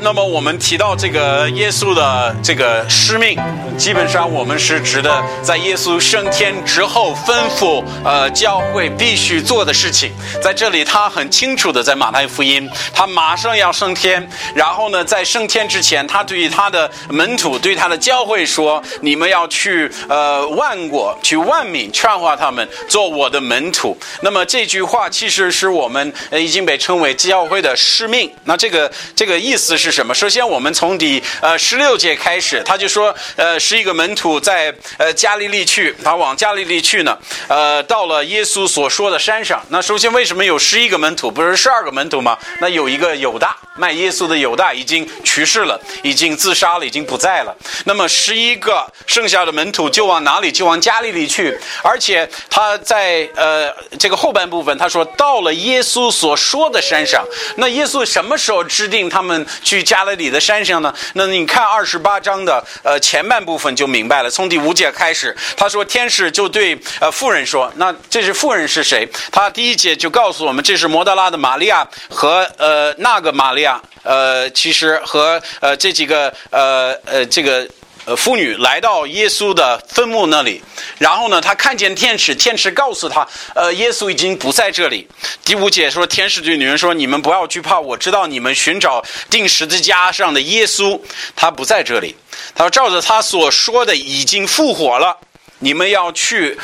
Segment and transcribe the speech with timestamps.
[0.00, 3.38] 那么我们提到这个耶稣的这个使命，
[3.76, 10.10] 基本上我们是指的在耶稣升天之后吩咐呃教会必须做的事情。
[10.42, 28.30] 在这里，他很清楚的在马太福音，他马上要升天，然后呢，在升天之前，他对于他的门徒、对他的教会说：“你们要去呃万国、去万民，劝化他们做我的门徒。”那么这句话其实是我们已经被称为教会的使命。
[28.44, 30.14] 那这个这个意思是什么？
[30.14, 39.60] 首先，我们从第呃十六节开始，他就说，呃，十一个门徒在呃加利利去，他往加利利去呢，呃，到了耶稣所说的山上。
[39.70, 42.38] 那首先，为什么有十一个门徒，不是十二个门徒吗？
[42.60, 47.52] 那有一个犹大卖耶稣的犹大已经去世了，已经自杀了，已经不在了。
[47.86, 50.52] 那么十一个剩下的门徒就往哪里？
[50.52, 51.58] 就往加利利去。
[51.82, 57.24] 而且他在呃这个后半部分，他说到了耶稣所说的山上。
[57.56, 60.94] 那耶稣什么时候制定他们去加利利的山上呢？
[61.14, 64.28] 那你看二十八章的呃前半部部分就明白了。
[64.28, 77.66] 从第五节开始，他说天使就对呃妇人说：“那这是妇人是谁？”他第一节就告诉我们，这是摩德拉的玛利亚和呃那个玛利亚，呃其实和呃这几个呃呃这个。
[78.06, 80.62] 呃，妇女来到耶稣的坟墓那里，
[80.98, 85.08] 然后呢，她看见天使，天使告诉她，呃，耶稣已经不在这里。
[85.44, 91.00] 第五节说，天使对女人说：“你们不要惧怕，我知道你们寻找钉十字架上的耶稣，
[91.34, 92.14] 他不在这里。
[92.54, 95.18] 他说，照着他所说的，已经复活了。
[95.58, 96.56] 你们要去，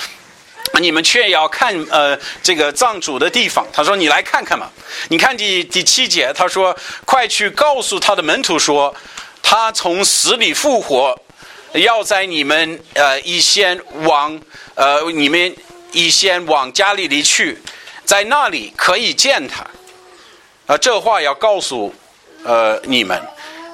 [0.80, 3.66] 你们却要看呃这个葬主的地方。
[3.72, 4.70] 他说，你来看看嘛。
[5.08, 8.94] 你看第第七节，他说，快去告诉他的门徒说，
[9.42, 11.20] 他从死里复活。”
[11.74, 14.40] 要在你们呃一先往
[14.74, 15.56] 呃你们
[15.92, 17.58] 一先往家里里去，
[18.04, 19.66] 在那里可以见他。
[20.66, 21.94] 啊，这话要告诉
[22.44, 23.20] 呃你们。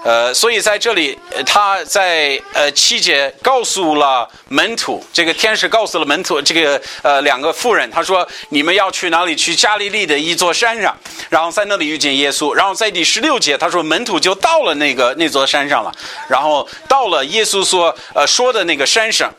[0.05, 9.37] 呃，所以在这里，他在呃七节告诉了门徒，这个天使告诉了门徒，这个呃两个妇人，他说你们要去哪里？
[9.37, 10.97] 去加利利的一座山上，
[11.29, 12.55] 然后在那里遇见耶稣。
[12.55, 15.93] 然后在第十六节，他说门徒就到了那个那座山上了，
[16.29, 19.33] 然后到了耶稣说呃说的那个山上，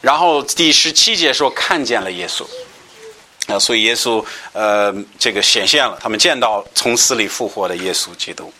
[0.00, 2.44] 然后第十七节说看见了耶稣，
[3.52, 8.52] 啊，所以耶稣呃这个显现了，他们见到从死里复活的耶稣基督。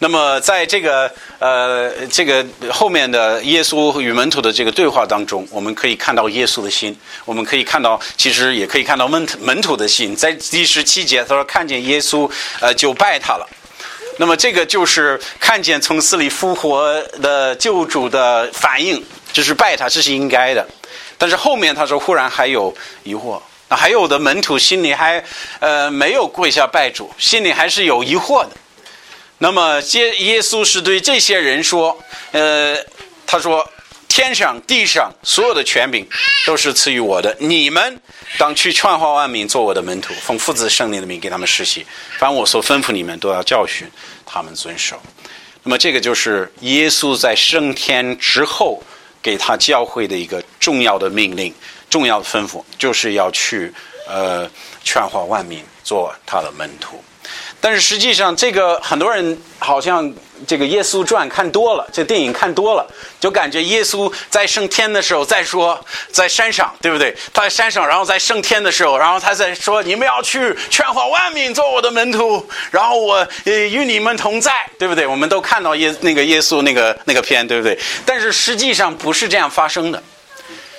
[0.00, 6.94] 那么，在这个呃这个后面的耶稣与门徒的这个对话当中，我们可以看到耶稣的心，
[7.24, 10.14] 我们可以看到，其实也可以看到门门徒的心。
[10.14, 13.48] 在第十七节，他说看见耶稣，呃，就拜他了。
[14.18, 20.66] 那么，这个就是看见从死里复活的救主的反应，就是拜他，这是应该的。
[21.16, 22.74] 但是后面他说，忽然还有
[23.04, 25.24] 疑惑，那还有的门徒心里还
[25.60, 28.50] 呃没有跪下拜主，心里还是有疑惑的。
[29.44, 32.78] 那么，耶耶稣是对这些人说：“呃，
[33.26, 33.62] 他说，
[34.08, 36.08] 天上地上所有的权柄
[36.46, 38.00] 都是赐予我的，你们
[38.38, 41.84] 当去劝化万民，做我的门徒，奉父子圣灵的名给他们实习，
[42.18, 43.86] 凡我所吩咐你们，都要教训
[44.24, 44.98] 他们遵守。
[45.62, 48.82] 那么，这个就是耶稣在升天之后
[49.22, 51.54] 给他教会的一个重要的命令、
[51.90, 53.70] 重要的吩咐，就是要去
[54.08, 54.50] 呃
[54.82, 57.04] 劝化万民，做他的门徒。”
[57.60, 60.12] 但是实际上，这个很多人好像
[60.46, 62.86] 这个《耶稣传》看多了，这电影看多了，
[63.18, 65.82] 就感觉耶稣在升天的时候再说
[66.12, 67.16] 在山上，对不对？
[67.32, 77.78] 他在山上，然后在升天的时候，然后他在说：“你们要去劝化万民，做我的门徒，然后我与你们同在，对不对？”我们都看到耶那个耶稣那个那个片，对不对？
[78.04, 80.02] 但是实际上不是这样发生的。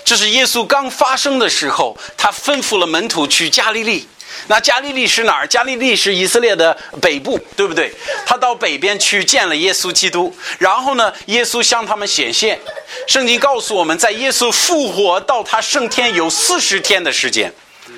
[0.03, 4.07] 这是耶稣刚发生的时候，他吩咐了门徒去加利利。
[4.47, 5.47] 那加利利是哪儿？
[5.47, 7.93] 加利利是以色列的北部，对不对？
[8.25, 12.59] 他到北边去见了耶稣基督，然后呢，耶稣向他们显现。
[13.07, 17.53] 圣经告诉我们在耶稣复活到他升天有四十天的时间，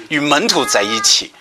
[0.10, 1.32] 与门徒在一起。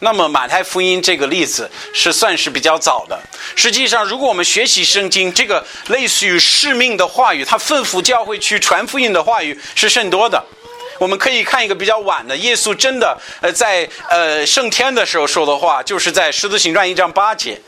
[0.00, 3.18] 那么马太福音这个例子是算是比较早的。
[3.56, 10.44] 实际上，如果我们学习圣经，这个类似于使命的话语，他吩咐教会去传福音的话语是甚多的。
[10.98, 17.60] 我们可以看一个比较晚的，耶稣真的呃在呃升天的时候说的话，就是在《十字行传》一章八节，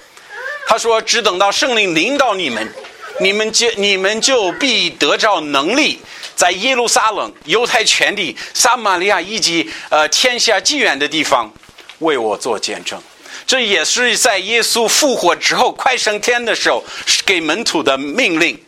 [0.67, 2.73] 他说：“只等到圣灵领导你们，
[3.21, 6.01] 你们就你们就必得着能力，
[6.35, 11.53] 在耶路撒冷、犹太全地、撒玛利亚以及呃天下极远的地方，
[11.99, 13.01] 为我做见证。”
[13.47, 16.83] 这也是在耶稣复活之后快升天的时候
[17.25, 18.61] 给门徒的命令。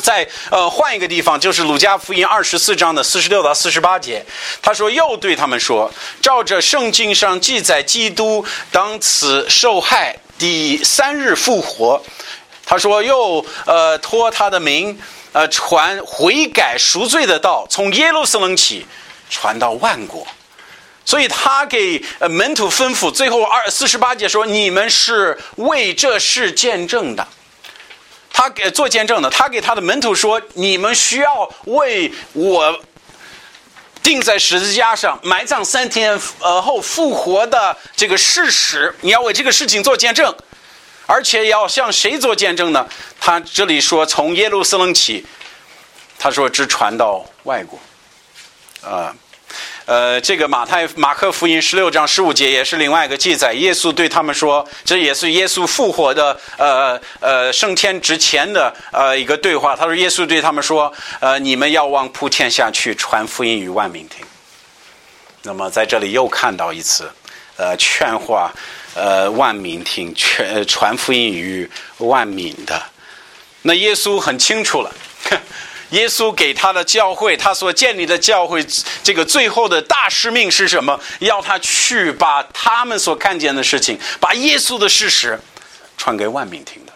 [0.00, 4.24] 在呃换一个地方，就是鲁加福音二十四章的四十六到四十八节，
[4.62, 12.02] 他说又对他们说，照着圣经上记载，基督当此受害，第三日复活。
[12.64, 14.98] 他说又呃托他的名
[15.32, 18.86] 呃传悔改赎罪的道，从耶路撒冷起
[19.28, 20.26] 传到万国。
[21.04, 27.26] 所以他给呃门徒吩咐，最后二四十八节说：“你们是为这事见证的。”
[28.32, 32.80] 他给做见证的，他给他的门徒说：“你们需要为我
[34.02, 40.34] 钉在十字架上、埋葬三天呃后复活的这个事实，你要为这个事情做见证，
[41.06, 42.88] 而且要向谁做见证呢？
[43.20, 45.26] 他这里说从耶路撒冷起，
[46.18, 47.78] 他说只传到外国，
[48.80, 49.14] 啊。”呃，
[49.84, 53.52] 呃这个马太马克福音十六章十五节也是另外一个记载。
[53.54, 59.74] 耶稣对他们说，这也是耶稣复活的呃呃升天之前的呃一个对话。
[59.74, 64.24] 他说，耶稣对他们说，呃，你们要往普天下去传福音于万民听。
[65.42, 67.10] 那么在这里又看到一次，
[67.56, 68.52] 呃，劝化
[68.94, 71.68] 呃万民听，劝传福音于
[71.98, 72.80] 万民的。
[73.62, 74.92] 那耶稣很清楚了。
[75.92, 78.66] 耶稣给他的教会，他所建立的教会，
[79.02, 80.98] 这个最后的大使命是什么？
[81.20, 85.38] 要他去把他们所看见的事情，把耶稣的事实
[85.96, 86.92] 传给万民听的。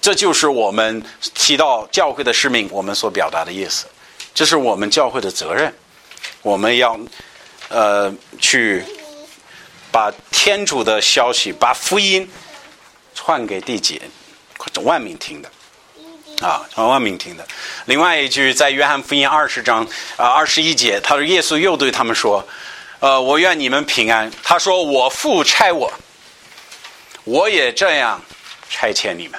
[0.00, 1.02] 这就是我们
[1.34, 3.86] 提到教会的使命，我们所表达的意思。
[4.32, 5.74] 这是我们教会的责任，
[6.42, 6.98] 我们要
[7.68, 8.84] 呃去
[9.90, 12.30] 把天主的消息，把福音
[13.14, 14.00] 传给地界
[14.84, 15.50] 万民听的。
[16.40, 17.46] 啊，传万民听的。
[17.84, 22.46] 另外一句，在约翰福音二十章啊二十一节，他说耶稣又对他们说
[23.00, 25.92] ：“呃，我愿你们平安。”他说：“我父差我，
[27.24, 28.20] 我也这样
[28.70, 29.38] 差遣你们。”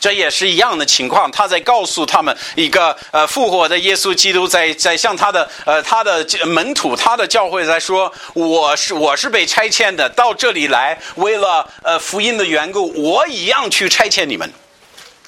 [0.00, 1.30] 这也是一样的情况。
[1.30, 14.52] 他在告诉他们一个呃复活的耶稣基督在在向他的呃他的门徒他的教会在说：“我是我是被差遣的，到这里来为了呃福音的缘故，我一样去差遣你们。”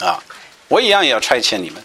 [0.03, 0.19] 啊。
[0.69, 1.83] 我一样也要差遣你们。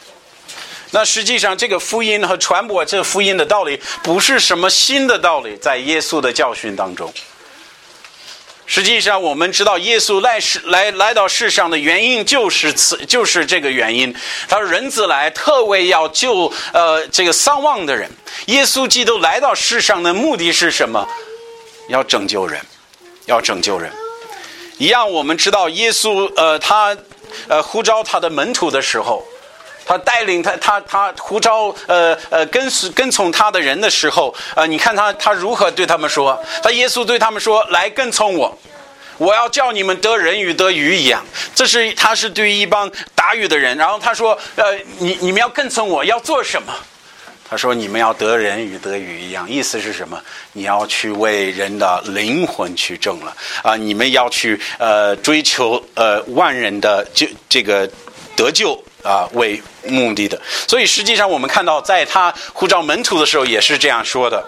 [0.92, 7.14] 那实际上，这个福音和传播这福音的道理，不是什么新的道理，在耶稣的教训当中。
[8.66, 14.16] 实际上，我们知道耶稣来世来来到世上的原因，就是此就是这个原因。
[14.48, 18.10] 他说：“人子来，特为要救呃这个丧亡的人。”
[18.48, 21.08] 耶稣基督来到世上的目的是什么？
[21.90, 22.60] 要拯救人，
[23.26, 23.92] 要拯救人。
[24.80, 26.98] 一样，我们知道耶稣呃他。
[27.48, 29.24] 呃，呼召他的门徒的时候，
[29.86, 36.42] 他带领他，他他呼召呃呃跟随跟从他的人的时候，呃，你看他他如何对他们说？
[36.62, 38.58] 他耶稣对他们说：“来跟从我，
[39.18, 46.74] 我要叫你们得人与得鱼一样。”这是他是对于一帮打鱼的人，然后他说：“呃，你你们要跟从我，要做什么？”
[47.50, 50.22] 他说：“你们要得人与得鱼一样，意思是什么？
[50.54, 53.76] 你要去为人的灵魂去挣了啊！
[53.76, 57.90] 你们要去呃追求呃万人的就这个
[58.36, 60.40] 得救啊为目的的。
[60.68, 64.44] 所以实际上我们看到，在他呼召门徒的时候也是这样说的。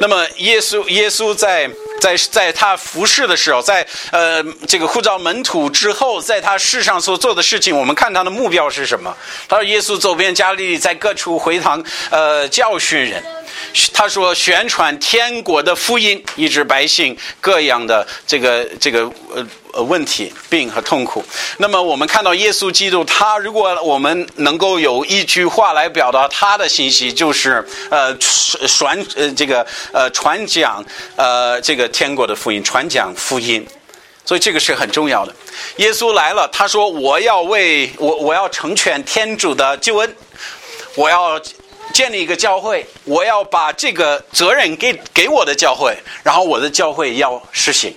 [0.00, 9.16] 那么耶稣耶稣在。”在在他服侍的时候，在呃这个呼召门徒之后，在他世上所做的事情，我们看他的目标是什么？
[9.48, 13.24] 他说：“耶稣走遍加利利，在各处回堂，呃教训人。”
[13.92, 19.46] 他说：“宣传天国的福音，医治百姓各样的这个这个呃。”
[19.76, 21.22] 呃，问题、病和痛苦。
[21.58, 30.82] 那么，我们看到耶稣基督，他如果我们能够有一句话来表达他的信息，就是呃传呃这个呃传讲
[31.14, 33.66] 呃这个天国的福音，传讲福音。
[34.24, 35.36] 所以这个是很重要的。
[35.76, 40.16] 耶稣来了，他说：“我要为我我要成全天主的救恩，
[40.94, 41.38] 我要
[41.92, 47.96] 建立一个教会，我要把这个责任给给我的教会，然后我的教会要实行，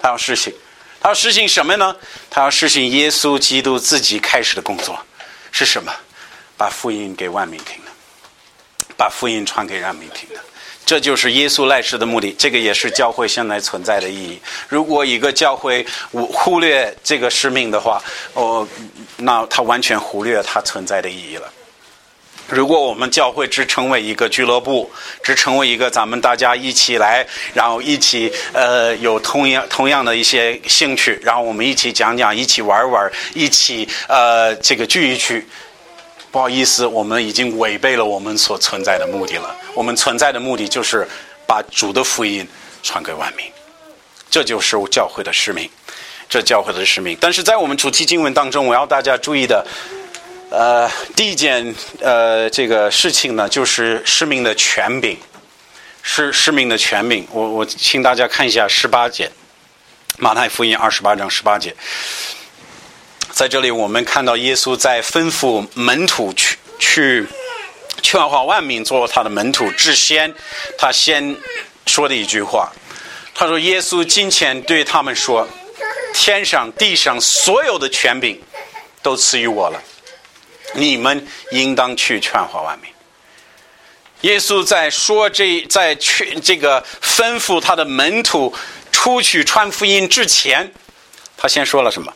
[0.00, 0.52] 他要实行。”
[0.98, 1.94] 他要实行什么呢？
[2.28, 4.98] 他要实行耶稣基督自己开始的工作
[5.52, 5.92] 是什么？
[6.56, 7.90] 把福音给万民听的，
[8.96, 10.40] 把福音传给万民听的，
[10.84, 12.34] 这就是耶稣来世的目的。
[12.36, 14.40] 这个也是教会现在存在的意义。
[14.68, 18.66] 如果一个教会我忽略这个使命的话，哦，
[19.18, 21.52] 那他完全忽略他存在的意义了。
[22.48, 24.88] 如果我们教会只成为一个俱乐部，
[25.22, 35.46] 只成为一个咱们大家一起来，然后一起呃有同样同样的一些兴趣，然后我们一起讲讲，一起玩玩，一起呃这个聚一聚。
[36.30, 39.56] 不好意思，我们已经违背了我们所存在的目的了。
[39.74, 41.06] 我们存在的目的就是
[41.46, 42.46] 把主的福音
[42.82, 43.46] 传给万民，
[44.30, 45.68] 这就是教会的使命，
[46.28, 47.16] 这教会的使命。
[47.20, 49.66] 但是在我们主题经文当中，我要大家注意的。
[50.48, 55.18] 呃，第一件呃，这个事情呢，就是使命的权柄，
[56.02, 57.26] 是使命的权柄。
[57.32, 59.30] 我我请大家看一下十八节，
[60.18, 61.74] 马太福音二十八章十八节，
[63.32, 67.26] 在这里，我们看到耶稣在吩咐门徒去去
[68.00, 70.32] 劝化万民做他的门徒之先，
[70.78, 71.36] 他先
[71.86, 72.72] 说的一句话，
[73.34, 75.48] 他说：“耶稣今前对他们说，
[76.14, 78.40] 天上地上所有的权柄
[79.02, 79.82] 都赐予我了，
[80.74, 82.90] 你们应当去劝化万民。”
[84.22, 88.52] 耶稣在说这在劝这个吩咐他的门徒
[88.90, 90.72] 出去传福音之前，
[91.36, 92.12] 他先说了什么？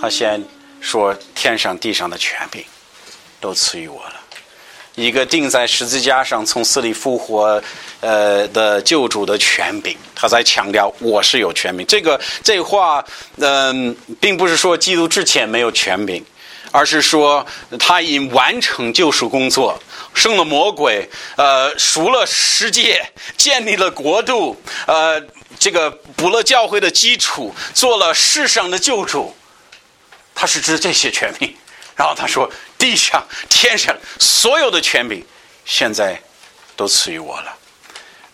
[0.00, 0.42] 他先
[0.80, 2.64] 说天上地上的权柄
[3.40, 4.14] 都赐予我了，
[4.94, 7.62] 一个钉在十字架上从死里复活
[8.00, 11.86] 呃的救主的权柄，他在强调我是有权柄。
[11.86, 13.04] 这个这话
[13.36, 16.24] 嗯，并不是说基督之前没有权柄，
[16.70, 17.46] 而是说
[17.78, 19.80] 他已完成救赎工作，
[20.14, 25.20] 胜了魔鬼，呃，赎了世界，建立了国度，呃，
[25.58, 29.34] 这个补了教会的基础，做了世上的救主。
[30.34, 31.52] 他是指这些权柄，
[31.96, 32.48] 然后他说
[32.78, 35.26] ：“地上、天上所有的权柄，
[35.64, 36.22] 现在
[36.76, 37.57] 都赐予我了。”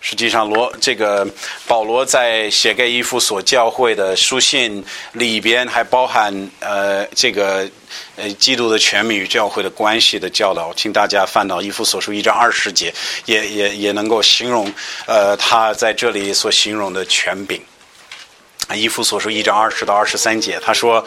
[0.07, 1.27] 实际上，罗这个
[1.67, 7.67] 保罗在写给伊夫所教会的书信里边，还包含呃这个
[8.15, 10.75] 呃基督的权柄与教会的关系的教导。
[10.75, 12.93] 请大家翻到伊夫所书一章二十节，
[13.25, 14.71] 也也也能够形容
[15.07, 17.59] 呃他在这里所形容的权柄。
[18.75, 21.03] 伊夫所书一章二十到二十三节，他说。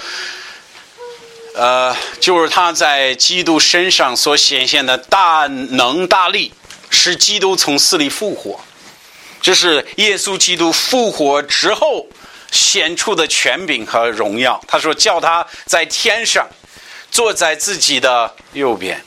[1.54, 6.54] 呃，就是他在基督身上所显现的大能大力，
[6.92, 8.60] 使基督从死里复活。
[9.42, 12.08] 这是耶稣基督复活之后
[12.52, 14.62] 显出的权柄和荣耀。
[14.68, 16.48] 他说：“叫他在天上
[17.12, 19.02] 坐在自己的右边，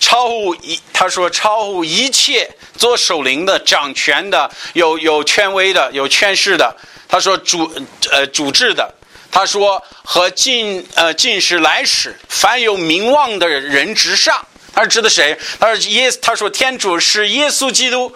[0.00, 6.76] 超乎一。”他说：“超乎一切做守灵的、掌权的、有有权威的、有权势的。”
[7.08, 7.70] 他说：“主
[8.10, 8.92] 呃主治的。”
[9.30, 15.38] 他说：“和近呃近世来使，凡有名望的人之上。”他是指的谁？
[15.58, 18.14] 他说耶，他说天主是耶稣基督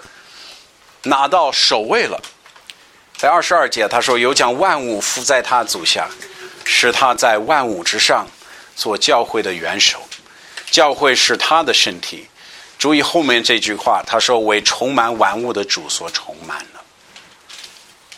[1.03, 2.21] 拿到首位了。
[3.17, 6.09] 在二十二节，他说有将万物伏在他足下，
[6.65, 8.27] 使他在万物之上
[8.75, 10.01] 做教会的元首。
[10.71, 12.27] 教会是他的身体。
[12.79, 16.81] 注意后面这句话，他说为充满万物的主所充满了。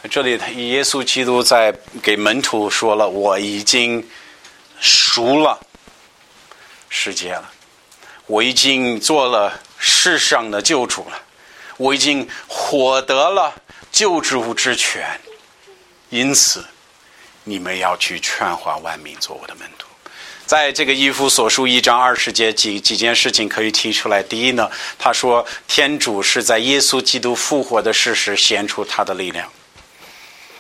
[0.09, 4.09] 这里，耶稣基督在给门徒说了：“我已经
[4.79, 5.59] 赎了
[6.89, 7.51] 世界了，
[8.27, 11.21] 我已经做了世上的救主了，
[11.77, 13.55] 我已经获得了
[13.91, 15.21] 救主之权。
[16.11, 16.65] 因此，
[17.45, 19.87] 你们要去劝化万民做我的门徒。”
[20.45, 24.23] 在这个一夫所述一章二十节，几几件事情可以提出来。
[24.23, 29.49] 第一呢，他说天主是在耶稣基督复活的事实显出他的力量。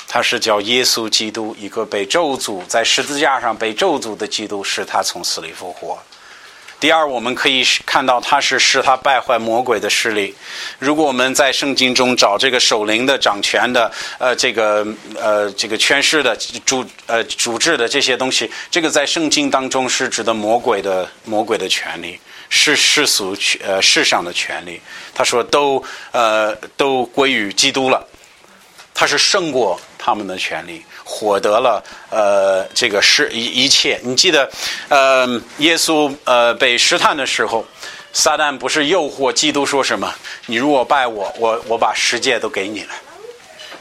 [0.08, 5.98] 他是叫耶稣基督，一个被咒诅在十字架上被咒诅的基督，使他从死里复活。
[6.82, 10.34] 第二，我们可以看到他是使他败坏魔鬼的势力。
[10.80, 14.84] 如果我们在圣经中找这个守灵的、掌权的、呃，这个
[15.14, 16.34] 呃，这个权势的
[16.64, 24.80] 主呃主治的这些东西，这个在圣经当中是指的魔鬼的魔鬼的权利，是世俗呃世上的权利。
[25.14, 28.04] 他说都呃都归于基督了，
[28.92, 29.80] 他是胜过。
[30.04, 34.00] 他们的权利获得了呃这个是一一切。
[34.02, 34.50] 你记得
[34.88, 35.26] 呃
[35.58, 37.64] 耶稣呃被试探的时候，
[38.12, 40.12] 撒旦不是诱惑基督说什么？
[40.46, 42.90] 你如果拜我，我我把世界都给你了，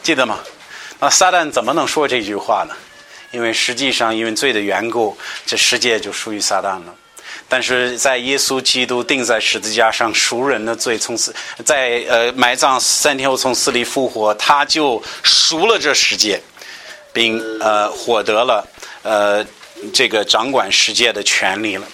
[0.01, 0.39] 记得吗？
[0.99, 2.75] 那撒旦怎么能说这句话呢？
[3.31, 6.95] 因为实际上因为罪的缘故，这世界就属于撒旦了。
[7.47, 11.33] 但是在耶稣基督钉在十字架上赎人的罪，从死
[11.65, 16.41] 在呃埋葬三天后从死里复活，他就赎了这世界，
[17.13, 18.67] 并呃获得了
[19.03, 19.45] 呃
[19.93, 21.87] 这个掌管世界的权利了。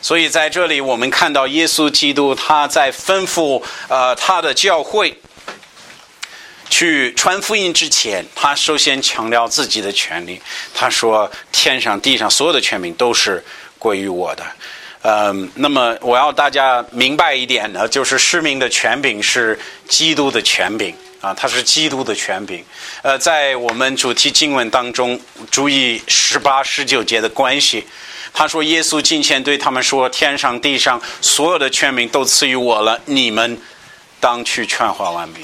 [0.00, 5.20] 所以在这里我们看到耶稣基督他在吩咐呃他的教会
[6.68, 10.40] 去传福音之前，他首先强调自己的权利。
[10.74, 13.44] 他说：“天上地上所有的权柄都是。”
[13.82, 14.44] 归于我的，
[15.02, 19.58] 嗯，那么我要大家明白一点呢，就是使命的权柄是
[19.88, 22.62] 基督的权柄啊，它是基督的权柄。
[23.00, 25.18] 呃，在我们主题经文当中，
[25.50, 27.86] 注意十八、十九节的关系。
[28.34, 33.56] 他说：“耶稣进前对他们说，天上地上所有的权柄都赐予我了，你们
[34.20, 35.42] 当去劝化万民。”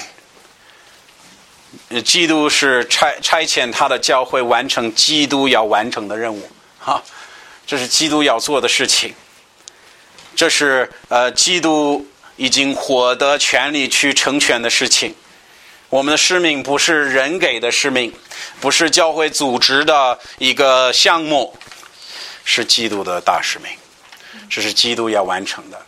[2.03, 7.01] 基督是差差遣他的教会完成基督要完成的任务，哈。
[7.65, 9.13] 这是基督要做的事情，
[10.35, 15.13] 这是呃，基督已经获得权利去成全的事情。
[15.89, 18.13] 我们的使命不是人给的使命，
[18.61, 21.57] 不是教会组织的一个项目，
[22.45, 23.71] 是基督的大使命，
[24.47, 25.81] 这是基督要完成的。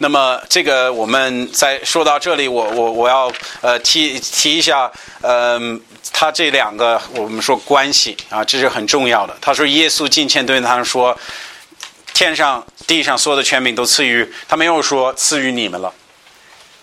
[0.00, 5.80] 那么，这个我们在说到这里，我我我要呃提提一下，嗯，
[6.12, 9.34] 他这两个我们说关系啊，这是很重要的。
[9.40, 11.18] 他说耶稣进前对他们说，
[12.12, 15.92] 天上地上所有的权柄都赐予他，没有说赐予你们了。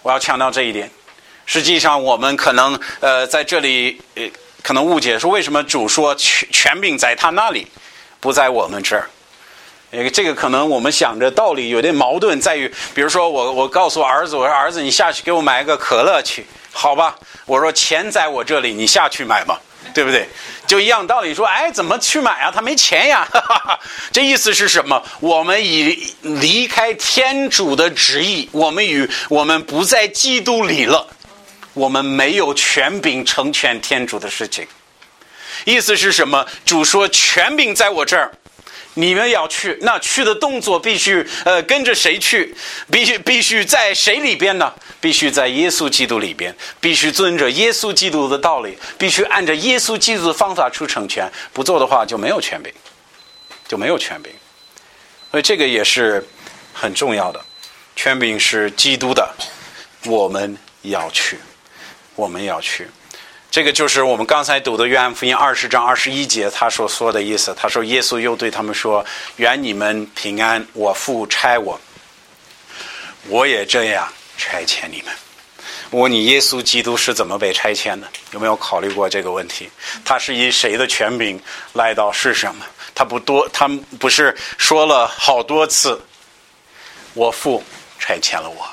[0.02, 0.90] 我要强调这一点。
[1.46, 4.24] 实际上，我们可能呃在这里呃
[4.64, 7.68] 可能误解说，为什么主说权权柄在他那里，
[8.20, 9.08] 不在我们这儿？
[9.92, 17.16] 呃，这个可能我们想着道理有点矛盾，在于，比如说我我告诉儿子，我说儿子，你下去给我买个可乐去，好吧？
[17.46, 19.62] 我说钱在我这里，你下去买吧，
[19.94, 20.28] 对不对？
[20.66, 22.52] 就一样道理，说，哎，怎么去买啊？
[22.52, 23.80] 他没钱呀，哈哈哈
[24.12, 25.02] 这意思是什么？
[25.20, 31.08] 我们已离开天主的旨意，我们与我们不在基督里了，
[31.76, 34.66] 我们没有权柄成全天主的事情。
[35.66, 36.44] 意思是什么？
[36.66, 38.32] 主说权柄在我这儿。
[38.98, 42.56] 你们要去，那去的动作必须呃跟着谁去？
[42.90, 44.74] 必须必须在谁里边呢？
[45.02, 51.30] 必须在耶稣基督里边，必须遵着耶稣基督的道理，必须按照耶稣基督的方法出成全。
[51.52, 52.72] 不做的话就没有权柄，
[53.68, 54.32] 就没有权柄。
[55.30, 56.26] 所以这个也是
[56.74, 57.46] 很重要的，
[57.98, 59.30] 权柄是基督的，
[60.06, 61.38] 我们要去，
[62.16, 62.88] 我们要去。
[63.52, 67.56] 这个就是我们刚才读的《约翰福音》二十章二十一节，他所说的意思。
[67.58, 69.06] 他说：“耶稣又对他们说，
[69.38, 70.66] 愿你们平安。
[70.74, 71.80] 我父差我，
[73.30, 75.14] 我也这样差遣你们。”
[75.92, 78.08] 我问你，耶稣基督是怎么被差遣的？
[78.32, 79.70] 有没有考虑过这个问题？
[80.04, 81.40] 他是以谁的权柄
[81.74, 82.66] 来到世上吗？
[82.94, 83.70] 他不多，他
[84.00, 86.02] 不是说了好多次
[87.14, 87.64] ：“我父
[88.00, 88.68] 差遣了我。”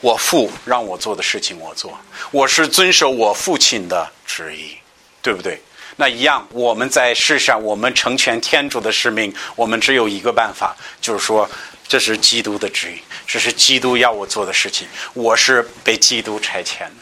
[0.00, 1.98] 我父让我做的事情，我做。
[2.30, 4.76] 我是遵守我父亲的旨意，
[5.20, 5.60] 对不对？
[5.96, 11.48] 那一样，我们在世上，我们成全天主的使命，我们只有一个办法，就是说，
[11.86, 14.88] 这是基督的旨意，这是基督要我做的事情。
[15.12, 16.92] 我是被基督差遣的。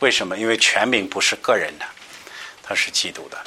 [0.00, 0.36] 为什么？
[0.36, 1.86] 因为权柄不是个人的，
[2.62, 3.38] 他是基督的。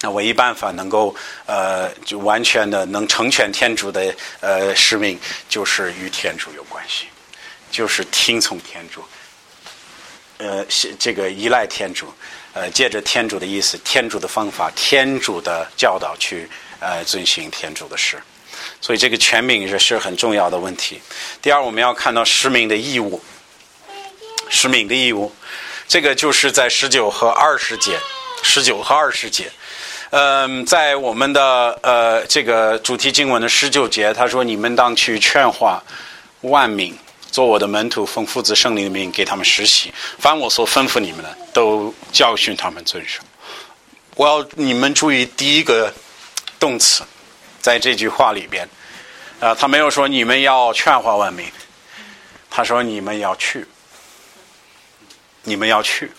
[0.00, 5.18] 那唯一办法能够呃，就完全的能成全天主的呃使命，
[5.50, 7.06] 就是与天主有关系。
[7.70, 9.04] 就是听从天主，
[10.38, 10.64] 呃，
[10.98, 12.12] 这个依赖天主，
[12.52, 16.48] 呃，借着天主的意思、天主的方法、天主的教导去
[16.80, 18.22] 呃遵循天主的事，
[18.80, 21.00] 所以这个权柄是是很重要的问题。
[21.42, 23.20] 第二，我们要看到使命的义务，
[24.48, 25.32] 使命的义务，
[25.86, 27.98] 这个就是在十九和二十节，
[28.42, 29.50] 十九和二十节，
[30.10, 35.82] 嗯，在我们的呃这个主题经文的十九节，他说：“你们当去劝化
[36.42, 36.96] 万民。”
[37.30, 39.92] 做我的门徒，奉父子圣灵的名给他们实习。
[40.18, 43.20] 凡我所吩咐你们的，都教训他们遵守。
[44.16, 45.92] 我要你们注意第一个
[46.58, 47.04] 动词，
[47.60, 48.68] 在这句话里边，
[49.38, 51.46] 啊，他没有说你们要劝化万民，
[52.50, 53.66] 他说你们要去，
[55.44, 56.10] 你们要去。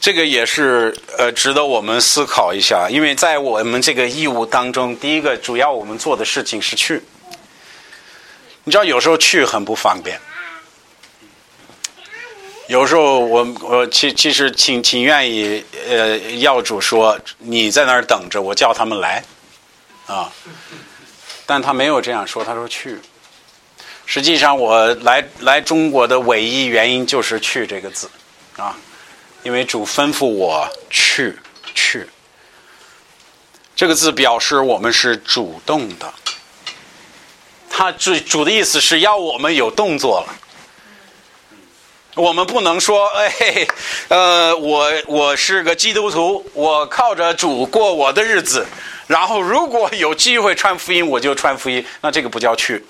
[0.00, 7.02] 这个也是呃值得我们思考一下，因为在我们这个义务当中，第一个主要我们做的事情是去。
[8.64, 10.20] 你知道有时候去很不方便，
[12.68, 19.24] 有时候我我其其实挺挺愿意呃，要主说你在那儿等着，我叫他们来
[20.06, 20.30] 啊，
[21.46, 22.98] 但他没有这样说，他说去。
[24.06, 28.10] 实际上我来来中国的唯一原因就是“去”这个字
[28.56, 28.76] 啊，
[29.44, 31.38] 因为主吩咐我去
[31.74, 32.06] 去，
[33.74, 36.12] 这个字表示我们是主动的。
[37.72, 40.34] 他主主的意思是要我们有动作了，
[42.16, 43.66] 我们不能说，哎，
[44.08, 48.66] 呃，我我是个基督徒，我靠着主过我的日子，
[49.06, 52.84] 然后如果有机会传福音，我就传福音，那这个不叫去，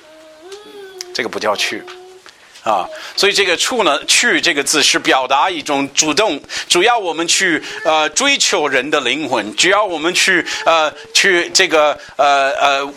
[1.14, 1.84] 这个不叫去，
[2.64, 12.94] 啊，所以这个“处”呢，“去”这个字是表达一种主动，主要我们去呃追求人的灵魂，只要我们去呃去这个呃呃。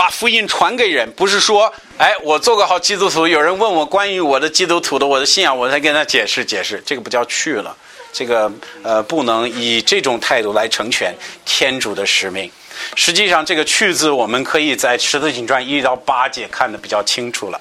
[0.00, 7.76] 把福音传给人，不是说，哎，我做个好基督徒，有人问我关于我的基督徒的我的信仰，我才跟他解释解释，这个不叫去了，
[8.10, 8.50] 这个
[8.82, 12.50] 呃，不能以这种态度来成全天主的使命。
[12.96, 17.60] 实际上，这个去字，我们可以在十字经传一到八节看得比较清楚了。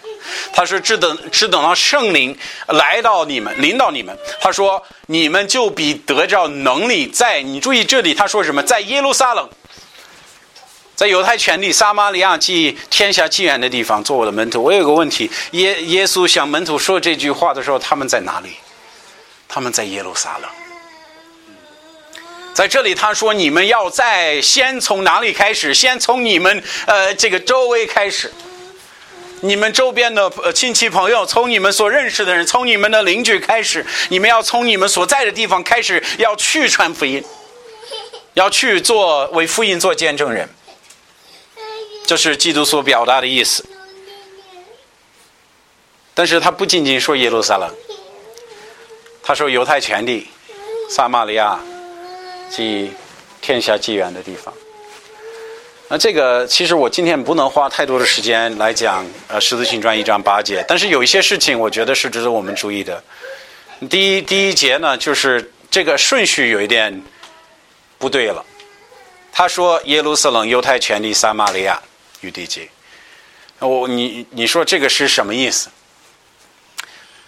[0.53, 2.33] 他说，只等只等到圣灵
[2.67, 4.17] 来到你们，领导你们。
[4.39, 9.49] 他说，你们就比得着能力，在你注意这里，他说什么，在耶路撒冷。
[10.99, 14.61] 在犹太权地撒玛利亚及天下极远的地方做我的门徒。
[14.61, 18.49] 我有个问题：耶耶稣向门徒说这句话的时候，他们在哪里？
[19.47, 20.51] 他们在耶路撒冷。
[22.53, 25.73] 在这里他说你们要在先从哪里开始？
[25.73, 28.29] 先从你们呃这个周围开始。
[29.39, 37.23] 你们周边的亲戚朋友，从你们所认识的人，从你们的邻居开始，你们要从你们所在的地方开始，要去传福音，
[38.33, 40.49] 要去做为福音做见证人。
[42.09, 43.63] 这是基督所表达的意思。
[46.15, 47.71] 但是他不仅仅说耶路撒冷，
[49.21, 50.27] 他说犹太全地、
[50.89, 51.59] 撒玛利亚
[52.49, 52.91] 及
[53.41, 54.51] 天下极远的地方。
[55.87, 60.65] 那这个其实我今天不能花太多的时间来讲，呃，《十字星传》一章八节。
[60.67, 63.03] 但是有一些事情，我觉得是值得我们注意的。
[63.87, 67.03] 第一，第一节呢，就是这个顺序有一点
[67.99, 68.43] 不对了。
[69.31, 71.79] 他说耶路撒冷、犹太全地、撒玛利亚
[72.21, 72.69] 与地界。
[73.59, 75.69] 我你你说这个是什么意思？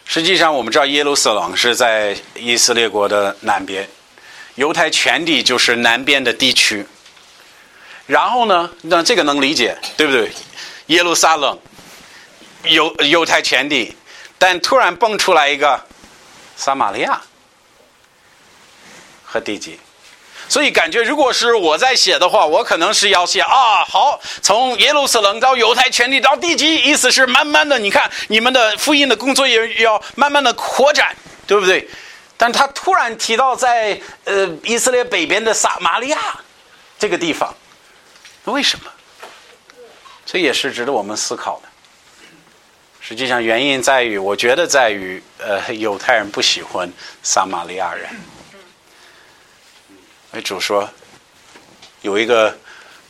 [0.06, 3.88] 实际上，我们知道耶路撒冷是在以色列国的南边，
[4.56, 6.86] 犹太全地就是南边的地区。
[8.08, 8.70] 然后呢？
[8.82, 10.30] 那这个能理解，对不对？
[10.88, 11.58] 耶路撒冷，
[12.64, 13.96] 犹犹太全地，
[14.38, 15.82] 但突然蹦出来一个
[16.58, 17.22] 撒玛利亚
[19.24, 19.80] 和地基，
[20.52, 31.16] 所以感觉如果是我在写的话，我可能是要写啊，好，从耶路撒冷到犹太全地到地基，意思是慢慢的，你看你们的复印的工作也要慢慢的扩展，
[31.48, 31.88] 对不对？
[32.36, 36.20] 但他突然提到在呃以色列北边的撒玛利亚
[37.00, 37.56] 这个地方。
[38.44, 38.92] 为什么？
[40.26, 41.70] 这也是值得我们思考的。
[43.00, 46.92] 实际上，原因在于，我觉得在于，呃，犹太人不喜欢
[47.24, 48.10] 撒玛利亚人。
[50.34, 50.90] 为主说，
[52.02, 52.58] 有一个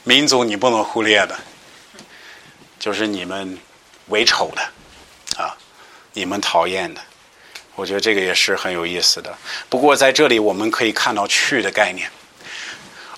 [0.03, 1.37] 民族你不能忽略的，
[2.79, 3.57] 就是你们
[4.07, 5.55] 为丑的，啊，
[6.13, 7.01] 你们讨厌的。
[7.75, 9.35] 我觉得这个也是很有意思的。
[9.69, 12.09] 不过在这里，我们可以看到“去”的概念。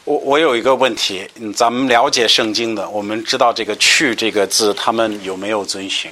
[0.03, 6.11] 我我有一个问题，咱们了解圣经的，我们知道这个“去”这个字，他们有没有遵循？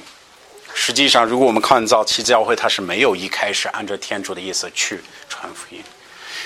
[0.74, 5.82] 实际上，如果我们看早期教会，它是没有一开始按照天主的意思去传福音。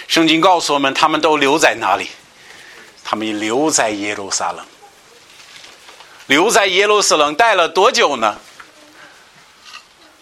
[0.09, 2.09] 圣经告诉我们，他们都留在哪里？
[3.05, 4.65] 他们留在耶路撒冷，
[6.27, 8.39] 留在耶路撒冷待了多久呢？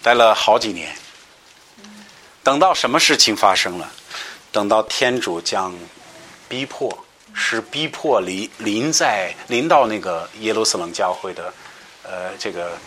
[0.03, 0.95] 待了好几年。
[2.43, 3.91] 等到什么事情发生了？
[4.53, 5.75] 等到天主将
[6.49, 6.97] 逼迫。
[7.37, 11.53] 是逼迫临临在临到那个耶路撒冷教会的，
[12.05, 12.79] 呃，这个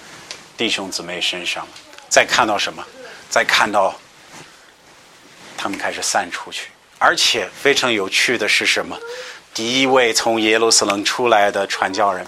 [0.55, 1.67] 弟兄姊妹身上，
[2.07, 2.81] 再看到什么？
[3.29, 3.93] 再看到
[5.57, 8.97] 他们开始散出去，而且非常有趣的是什么？
[9.53, 12.25] 第一位从耶路撒冷出来的传教人，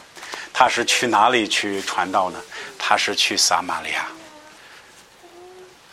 [0.54, 2.40] 他是去哪里去传道呢？
[2.78, 4.08] 他是去撒玛利亚。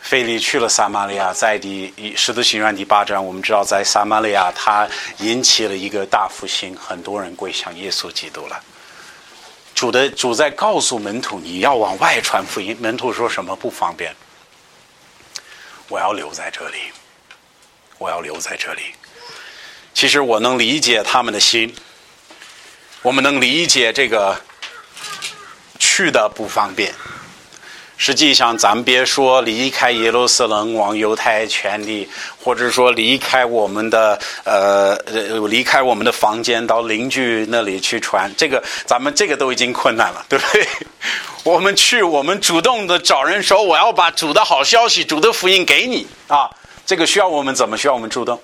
[0.01, 4.87] 腓利去了撒玛利亚，在第《使徒行传》第八章，我们知道在撒玛利亚，他
[5.19, 8.63] 引起了一个大复兴，很多人归向耶稣基督了。
[9.75, 12.77] 主的主在告诉门徒，你要往外传福音。
[12.79, 14.15] 门徒说什么不方便？
[15.89, 16.77] 我要留在这里，
[17.97, 18.81] 我要留在这里。
[19.93, 21.73] 其实我能理解他们的心，
[23.01, 24.39] 我们能理解这个
[25.79, 26.93] 去的不方便。
[27.99, 32.07] 实际上，咱别说离开耶路撒冷往犹太圈里，
[32.39, 40.67] 或者说离开我们的呃呃离开我们的房间到邻居那里去传，这个咱们这个都已经困难了，对不对？
[41.43, 46.47] 我们去，我们主动的找人说，我要把主的好消息、主的福音给你啊，
[46.87, 48.41] 这个需要我们怎么需要我们主动？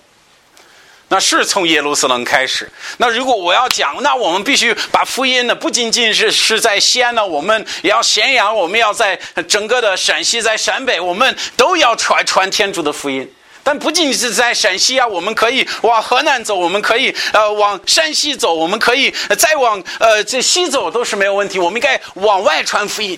[1.10, 2.70] 那是从耶路撒冷开始。
[2.98, 13.32] 那如果我要讲，那我们必须把福音呢，不仅仅是是在西安呢，我们也要咸阳，我们要在整个的陕西，在陕北，我们都要传传天主的福音。
[13.64, 21.60] 但不仅是在陕西啊，我们可以往河南走，我们可以呃往山西走，我们可以再往呃这西走都是没有问题。
[21.60, 23.18] 我们应该往外传福音，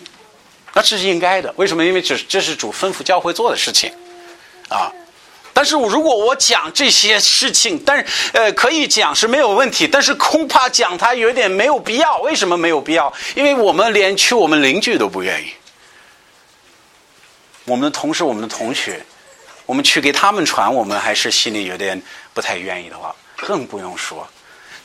[0.73, 1.51] 那这是应该的。
[1.55, 1.83] 为什么？
[1.83, 3.91] 因为这这是主吩咐教会做的事情，
[4.67, 4.91] 啊。
[5.55, 12.17] 但是如果我讲这些事情，但是呃可以讲是没有问题，但是恐怕讲它有点没有必要。
[12.17, 13.11] 为什么没有必要？
[13.35, 15.53] 因为我们连去我们邻居都不愿意，
[17.63, 19.01] 我们的同事、我们的同学，
[19.65, 21.99] 我们去给他们传，我们还是心里有点
[22.33, 24.27] 不太愿意的话，更不用说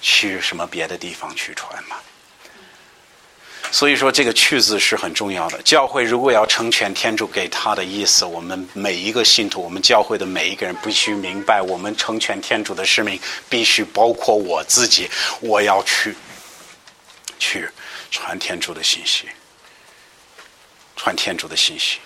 [0.00, 1.96] 去什么别的地方去传嘛。
[3.72, 5.62] 所以说，这个“去”字是很重要的。
[5.62, 15.08] 教会如果要成全天主给他的意思，我们每一个信徒，我们教会的每一个人，必须明白，我们成全天主的使命，必须包括我自己。
[15.40, 16.16] 我要去，
[17.38, 17.68] 去
[18.10, 19.28] 传天主的信息，
[20.96, 21.98] 传天主的信息。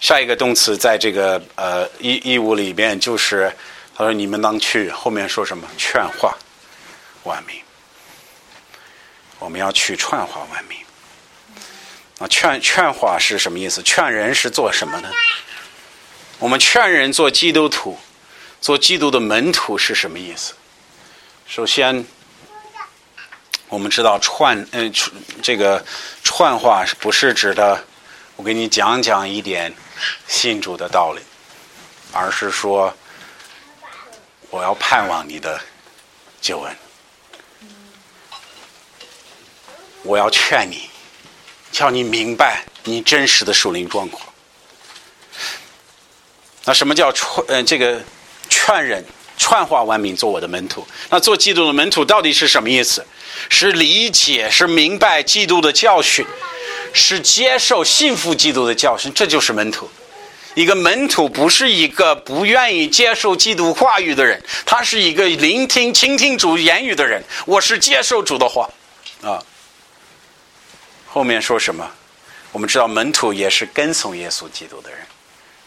[0.00, 3.52] 下一个动词在这个呃义义务里面就是
[3.96, 5.68] 他说：“你们当去。”后面说什么？
[5.76, 6.38] 劝化
[7.24, 7.67] 万民。
[9.38, 10.78] 我们要去劝化万民。
[12.18, 13.82] 啊，劝劝化是什么意思？
[13.82, 15.08] 劝人是做什么呢？
[16.40, 17.98] 我们劝人做基督徒，
[18.60, 20.54] 做基督的门徒是什么意思？
[21.46, 22.04] 首先，
[23.68, 24.92] 我们知道串嗯，
[25.42, 25.84] 这个
[26.24, 27.84] 串话不是指的
[28.36, 29.72] 我给你讲讲一点
[30.26, 31.22] 信主的道理，
[32.12, 32.92] 而是说
[34.50, 35.60] 我要盼望你的
[36.40, 36.76] 救恩，
[40.08, 40.88] 我要劝你。
[41.70, 44.26] 叫你明白你真实的属灵状况。
[46.64, 47.44] 那什么叫劝？
[47.46, 48.00] 呃，这个
[48.48, 49.04] 劝人、
[49.36, 50.86] 劝化万民做我的门徒。
[51.10, 53.04] 那做基督的门徒到底是什么意思？
[53.50, 56.26] 是理解，是明白基督的教训，
[56.94, 59.90] 是接受、信服基督的教训，这就是门徒。
[60.54, 67.22] 一个门徒不是一个不愿意接受基督话语的人，他是一个聆听、倾听主言语的人。
[67.44, 68.70] 我是接受主的话，
[69.22, 69.36] 啊。
[71.10, 71.90] 后面说什么？
[72.50, 75.00] 我们知道门徒也是跟从耶稣基督的人，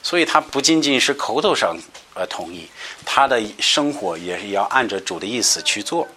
[0.01, 1.77] 所以他不仅仅是口头上
[2.15, 2.67] 呃同意，
[3.05, 6.07] 他的生活也是要按着主的意思去做。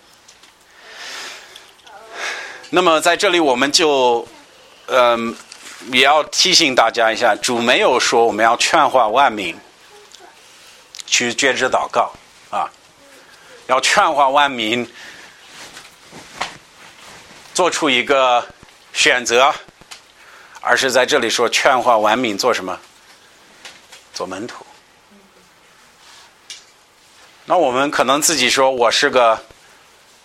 [2.70, 4.26] 那么在这里，我们就
[4.86, 5.36] 嗯
[5.92, 9.54] 也要提醒大家一下，主没有说我们要劝化万民
[11.06, 12.10] 去觉知祷告
[12.50, 12.70] 啊，
[13.66, 14.90] 要劝化万民
[17.52, 18.46] 做出一个。
[18.94, 19.52] 选择，
[20.60, 22.78] 而是在这里说劝化完民做什么？
[24.14, 24.64] 做门徒。
[27.44, 29.38] 那我们可能自己说，我是个，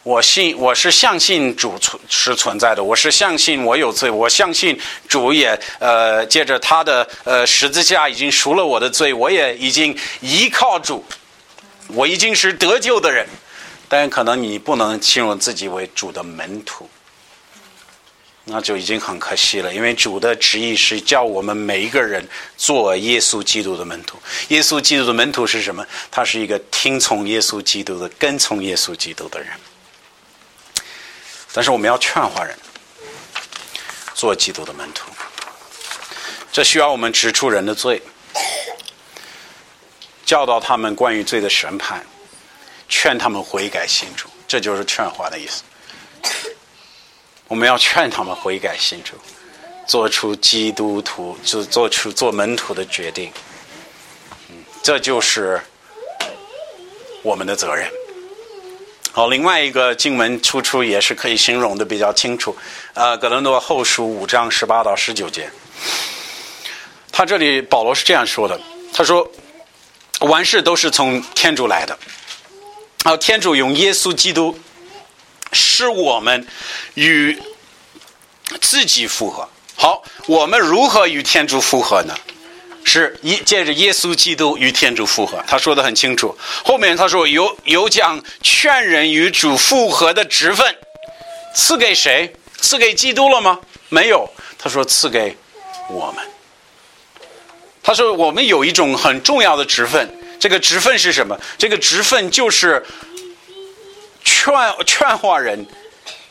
[0.04, 11.04] 我信我是相信主存是存在的，我是相信我有罪，我相信主也呃借着他的呃十字架已经赎了我的罪，我也已经依靠主，
[11.88, 13.28] 我已经是得救的人，
[13.90, 16.88] 但可能你不能形容自己为主的门徒。
[18.52, 24.18] 那就已经很可惜了，因为主的旨意是叫我们每一个人做耶稣基督的门徒。
[24.48, 25.86] 耶稣基督的门徒是什么？
[26.10, 29.50] 他是一个听从耶稣基督的、跟从耶稣基督的人。
[31.54, 32.58] 但是我们要劝化人
[34.14, 35.12] 做基督的门徒，
[36.52, 38.02] 这需要我们指出人的罪，
[40.26, 42.06] 教导他们关于罪的审判，
[42.88, 45.64] 劝他们悔改信主，这就是劝化的意思。
[47.50, 49.16] 我们要劝他们悔改信主，
[49.88, 53.32] 做出基督徒就做出做门徒的决定。
[54.50, 55.60] 嗯，这就是
[57.24, 57.92] 我们的责任。
[59.12, 62.56] 好，另外一个经文出处也是可以形容的比较清楚。
[62.94, 65.50] 呃，格伦多后书五章十八到十九节，
[67.12, 68.62] 他这里保罗是这样说的：
[68.94, 69.28] 他说，
[70.20, 71.98] 万事都是从天主来的，
[73.06, 74.56] 啊，天主用耶稣基督。
[75.52, 76.48] 是我们
[76.94, 77.38] 与
[78.62, 79.48] 自己复合。
[79.76, 82.14] 好，我们如何与天主复合呢？
[82.84, 85.44] 是一借着耶稣基督与天主复合。
[85.48, 86.36] 他说的很清楚。
[86.64, 90.76] 后面他说有有讲劝人与主复合的职分，
[91.56, 92.34] 赐给谁？
[92.60, 93.60] 赐给基督了吗？
[93.90, 94.30] 没有。
[94.58, 95.38] 他说赐给
[95.90, 96.26] 我们。
[97.84, 100.10] 他说我们有一种很重要的职分。
[100.40, 101.40] 这个职分是什么？
[101.58, 102.84] 这个职分就是。
[104.30, 104.54] 劝
[104.86, 105.66] 劝化人，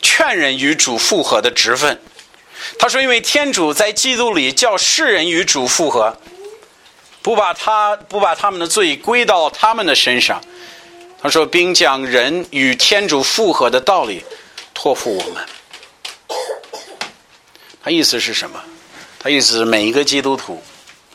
[0.01, 2.01] 劝人与主复合的职分。
[2.79, 6.17] 他说：“因为天主在基督里叫世人与主复合，
[7.23, 10.41] 不把他不把他们的罪归到他们的身上。”
[11.21, 14.25] 他说：“并将人与天主复合的道理
[14.73, 15.45] 托付我们。”
[17.83, 18.63] 他意思是什么？
[19.19, 20.63] 他意思是每一个基督徒，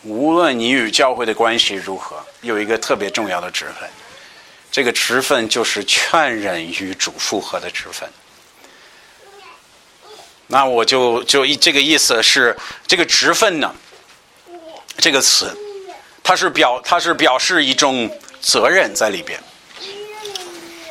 [0.03, 3.89] 无论你与教会的关系如何，有一个特别重要的职分。
[4.73, 8.09] 这个职分就是劝人与主复合的职分。
[10.47, 12.57] 那我就就一这个意思是
[12.87, 13.71] 这个职分呢，
[14.97, 15.55] 这个词，
[16.23, 18.09] 它是表它是表示一种
[18.41, 19.39] 责任在里边。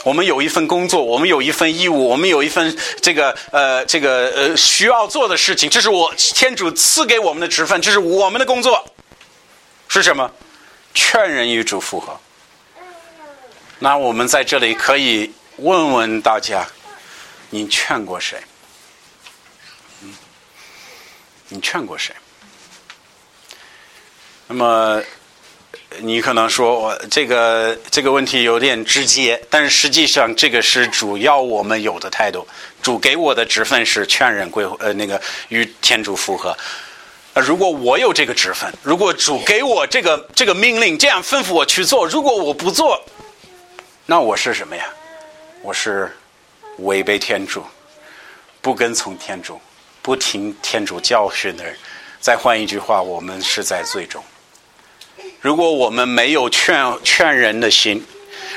[0.05, 8.89] 我们有一份工作，我们有一份义务，我们有一份这个呃这个呃需要做的事情，这是我天主赐给我们的职分，这是我们的工作，
[9.89, 10.31] 是什么？
[10.95, 12.17] 劝人与主复合。
[13.83, 16.65] 那我们在这里可以问问大家：
[17.51, 18.39] 你劝过谁？
[21.49, 22.15] 你劝过谁？
[24.47, 25.03] 那么
[25.99, 32.47] 你可能说我这个这个问题有点直接，但是实际上这个是主要我们有的态度。
[32.81, 36.57] 主给我的职分是劝人归呃那个与天主复合。
[37.33, 43.03] 呃，如果我有这个职分，如果主给我这个这个命令，这样吩咐我去做，如果我不做。
[44.05, 44.85] 那我是什么呀？
[45.63, 46.11] 我是
[46.79, 47.63] 违背天主、
[48.61, 49.61] 不跟从天主、
[50.03, 51.77] 不听天主教训的人。
[52.21, 54.23] 再换一句话，我们是在罪中。
[55.41, 58.05] 如果我们没有劝劝人的心，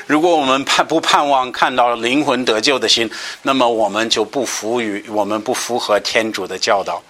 [0.07, 3.07] 如果我们盼不盼望看到灵魂得救的心，
[3.43, 7.01] 那么我们就不服于我们不符合天主的教导，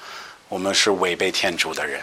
[0.50, 2.02] 我们是违背天主的人。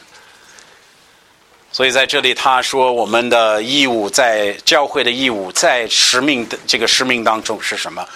[1.73, 8.07] 所以在这里他说，我们的义务在教会的义务在使命的这个使命当中是什么？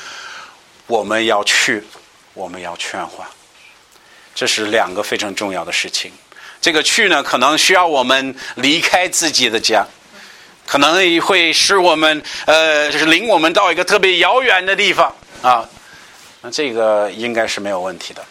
[0.87, 1.83] 我们要去，
[2.35, 3.27] 我们要劝化，
[4.35, 6.13] 这是两个非常重要的事情。
[6.61, 9.87] 这个去呢，可能需要我们离开自己的家，
[10.67, 15.67] 可能会使我们呃，就是领我们到一个特别遥远的地方啊。
[16.43, 18.23] 那这个应该是没有问题的，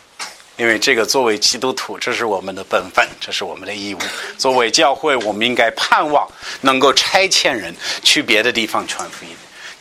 [0.58, 4.00] 因为这个作为基督徒，这是我们的本分，这是我们的义务。
[4.38, 6.26] 作为教会，我们应该盼望
[6.62, 9.32] 能够差遣人去别的地方传福音。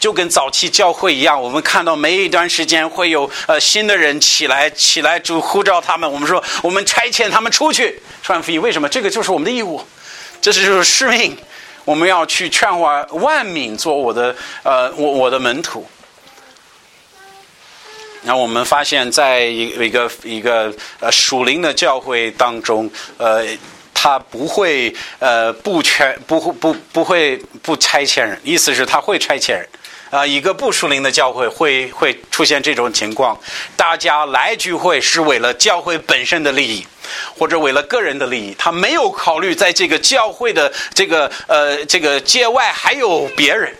[0.00, 6.10] 就跟早期教会一样，我们看到每一段时间会有呃新的人起来，起来就呼召他们。
[6.10, 8.60] 我们说，我们差遣他们出去传福音。
[8.60, 8.88] 为什么？
[8.88, 9.80] 这个就是我们的义务，
[10.42, 11.37] 这是就是使命。
[11.84, 15.87] 我们要去劝化万民做我的呃我我的门徒。
[18.24, 23.44] 然后我们发现，在一一个一个呃属灵的教会当中，呃，
[23.92, 29.68] 他不会呃不全不会不不会不差遣人，意思是他会差遣人。
[30.10, 33.37] 啊，一个不属灵的教会会会出现这种情况，
[33.76, 36.87] 大家来聚会是为了教会本身的利益，
[37.37, 43.74] 或者为了个人的利益，他没有考虑在这个教会的这个呃这个界外还有别人，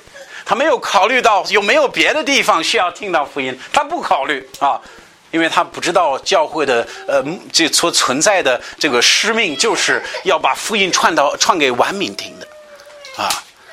[0.45, 4.81] 他没有考虑到有没有别的地方需要听到福音，他不考虑啊，
[5.31, 12.47] 因为他不知道教会的呃这所存在的这个使命就是要把福音传到传给万民听的，
[13.23, 13.29] 啊。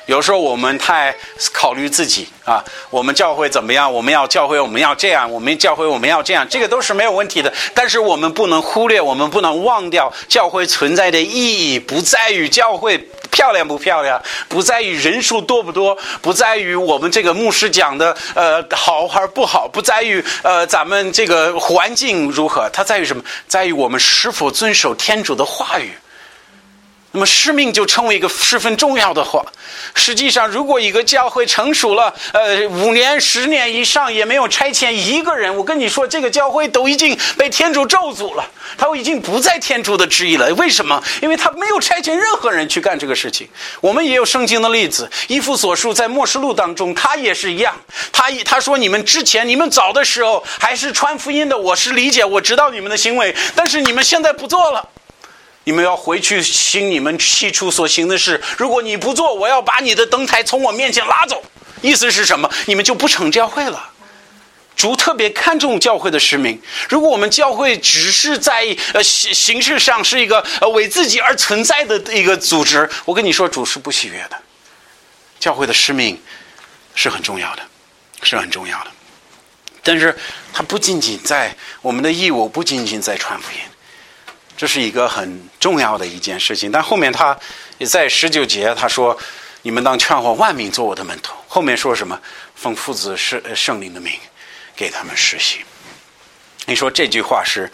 [0.06, 1.14] 有时候我们太
[1.52, 3.92] 考虑自己啊，我们教会怎么样？
[3.92, 7.52] 我们要教会，我们要这样，我们教会我们要这样，这个都是没有问题的。
[7.72, 12.98] 但是我们不能忽略，我们不能忘掉教会存在的意义，不在于教会
[13.30, 23.22] 漂亮不漂亮，不在于人数多不多，不在于我们这个牧师讲的呃好还是不好，不在于呃咱们这个环境如何，它在于什么？
[23.46, 25.92] 在于我们是否遵守天主的话语。
[27.12, 29.44] 那么使命就成为一个十分重要的话。
[29.94, 38.44] 实际上，如果一个教会成熟了，呃，五年、十年以上也没有拆迁一个人，我跟你说，这个教会都已经被天主咒诅了，
[38.76, 40.52] 他已经不在天主的旨意了。
[40.54, 41.02] 为什么？
[41.20, 43.48] 因为他没有拆迁任何人去干这个事情。
[43.80, 47.74] 我们也有圣经的例子，《伊夫所述》在末世录当中，他也是一样。
[48.10, 54.88] 他他说：“你们之前，你们早的时候还是传福音的，我是理解，我知道你们的行为，但是你们现在不做了。”
[55.64, 58.42] 你们要回去行你们起初所行的事。
[58.56, 61.42] 如果你不做，我要把你的灯台从我面前拉走。
[61.80, 62.50] 意思是什么？
[62.66, 63.90] 你们就不成教会了。
[64.74, 66.60] 主特别看重教会的使命。
[66.88, 74.36] 如果我们教会只是在呃形形式上是一个呃为自己而存在的一个组织，我跟你说，主是不喜悦的。
[75.38, 76.20] 教会的使命
[76.94, 77.62] 是很重要的，
[78.22, 78.90] 是很重要的。
[79.82, 80.16] 但是
[80.52, 83.58] 它不仅仅在我们的义务，不仅仅在传福音。
[84.62, 87.36] 这是一个很重要的一件事情，但后面他
[87.78, 89.18] 也在十九节他说
[89.62, 92.16] ：“你们当劝化万民做我的门徒。”后面说什么？
[92.54, 94.12] 奉父子圣圣灵的名
[94.76, 95.64] 给他们实习。
[96.64, 97.68] 你说这句话是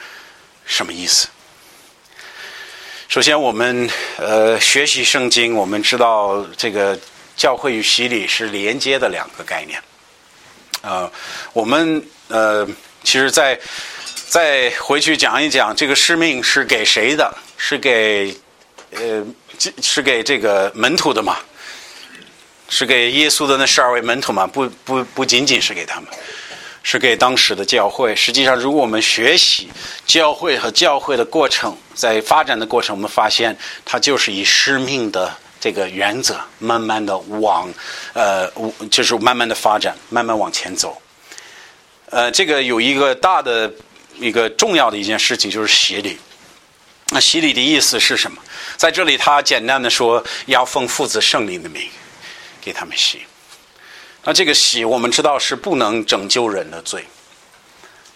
[0.64, 1.28] 什么意思？
[3.08, 6.98] 首先，我们呃学习圣经，我们知道这个
[7.36, 9.78] 教会与洗礼是连接的两个概念。
[10.80, 11.12] 呃，
[11.52, 12.66] 我们呃，
[13.04, 13.60] 其实，在
[14.28, 17.34] 再回去讲一讲，这个使命是给谁的？
[17.56, 18.34] 是给，
[18.90, 19.24] 呃，
[19.80, 21.38] 是给这个门徒的嘛？
[22.68, 24.46] 是给耶稣的那十二位门徒嘛？
[24.46, 26.10] 不不不仅仅是给他们，
[26.82, 28.14] 是给当时的教会。
[28.14, 29.68] 实际上，如果我们学习
[30.06, 37.72] 教会和教会的过程，在发展的过程，我们发现它就是以使命的这个原则，慢慢的往，
[38.12, 38.46] 呃，
[38.90, 41.00] 就是慢慢的发展，慢慢往前走。
[42.10, 43.72] 呃，这个有一个大的。
[44.20, 46.18] 一个重要的一件事情就是洗礼。
[47.10, 48.42] 那洗礼的意思是什么？
[48.76, 51.88] 在这里，他简单的说，要奉父子圣灵的名
[52.60, 53.22] 给他们洗。
[54.24, 57.04] 那这个洗，我们知道是不能拯救人的罪。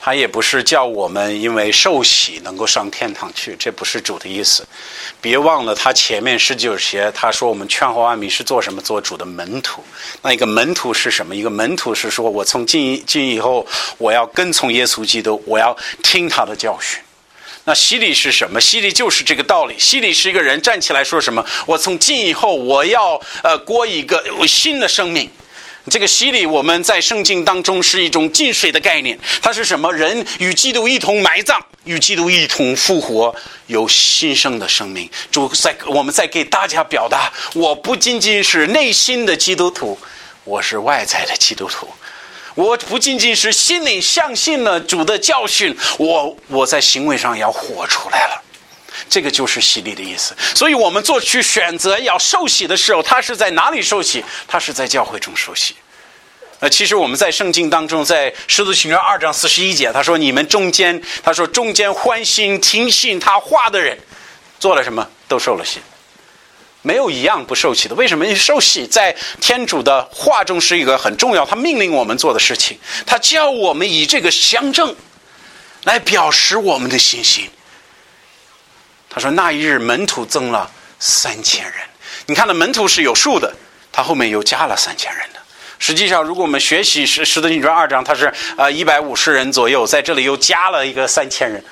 [0.04, 4.66] 他也不是叫我们因为受洗能够上天堂去，这不是主的意思。
[5.20, 8.82] 别忘了，他前面十九节他说我们劝化万民是做什么？
[8.82, 9.80] 做主的门徒。
[10.22, 11.36] 那一个门徒是什么？
[11.36, 13.64] 一个门徒是说我从进进以后
[13.96, 17.00] 我要跟从耶稣基督，我要听他的教训。
[17.62, 18.60] 那洗礼是什么？
[18.60, 19.78] 洗礼就是这个道理。
[19.78, 21.46] 洗礼是一个人站起来说什么？
[21.64, 25.30] 我从今以后我要呃过一个新的生命。
[25.90, 29.18] 这个洗礼，我们在圣经当中是一种进水的概念。
[29.40, 29.92] 它是什么？
[29.92, 33.34] 人与基督一同埋葬，与基督一同复活，
[33.66, 35.10] 有新生的生命。
[35.32, 39.98] 主在我们在给大家表达，我不仅仅是内心的基督徒，
[40.44, 41.88] 我是外在的基督徒。
[42.54, 48.42] 我不仅仅是心里相信了主的教训，我我在行为上要活出来了。
[49.08, 50.34] 这个就是洗礼的意思。
[50.54, 54.24] 所以我们做去选择要受洗的时候，他是在哪里受洗？
[54.46, 55.74] 他是在教会中受洗。
[56.60, 63.98] 呃，其实我们在圣经当中，在使徒行传二章四十一节，他说：“你们中间，他说中间欢心听信他话的人，
[64.60, 65.04] 做了什么？
[65.26, 65.80] 都受了洗，
[66.82, 67.96] 没有一样不受洗的。
[67.96, 68.24] 为什么？
[68.24, 74.94] 因为受洗在天主的话中是一个很重要，他命令我们做的事情，他叫我们以这个相证
[75.82, 77.50] 来表示我们的信心。
[79.14, 81.74] 他说那一日门徒增了三千人，
[82.24, 83.54] 你看，那门徒是有数的，
[83.92, 85.40] 他后面又加了三千人的。”
[85.78, 91.62] 实际上，如果我们学习《使使徒行传》二章，他是呃一百五十人左右，在这里又加了一个三千人，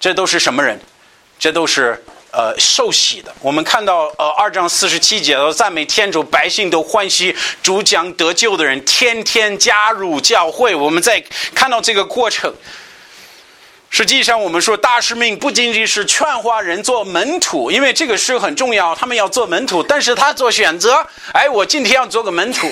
[0.00, 0.80] 这都是什么人？
[1.38, 3.34] 这都是呃受洗的。
[3.40, 10.74] 我们看到呃二章四十七节，赞美天主，百姓都欢喜，主将得救的人天天加入教会。
[10.74, 11.22] 我们在
[11.54, 12.54] 看到这个过程。
[13.96, 22.70] 实际上，我们说大使命不仅仅是劝化人做门徒，因为这个是很重要，他们要做门徒，但是他做选择，哎，我今天要做个门徒。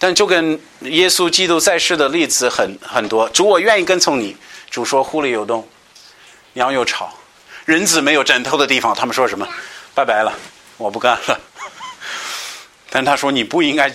[0.00, 4.36] 但就跟耶稣基督在世的例子很很多，主我愿意跟从你。
[4.68, 5.64] 主说狐狸有洞，
[6.54, 7.08] 鸟有巢，
[7.64, 8.92] 人子没有枕头的地方。
[8.92, 9.46] 他们说什么？
[9.94, 10.32] 拜拜了，
[10.76, 11.40] 我不干了。
[12.90, 13.94] 但他说你不应该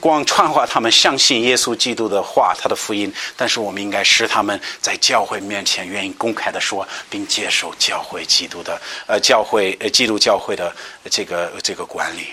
[0.00, 3.12] 光传话他们相信耶稣基督的话，他的福音。
[3.36, 10.74] 但是我们应该使他们在教会面前愿意公开的说，并接受教会基督的呃教会呃基督教会的
[11.10, 12.26] 这个这个管理。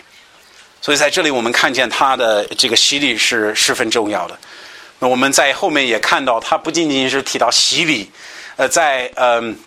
[0.82, 4.38] 所以在这里，我们看见他的这个洗礼是十分重要的。
[5.00, 8.12] 那我们在后面也看到，他不仅仅是提到洗礼，
[8.58, 9.58] 呃，在嗯。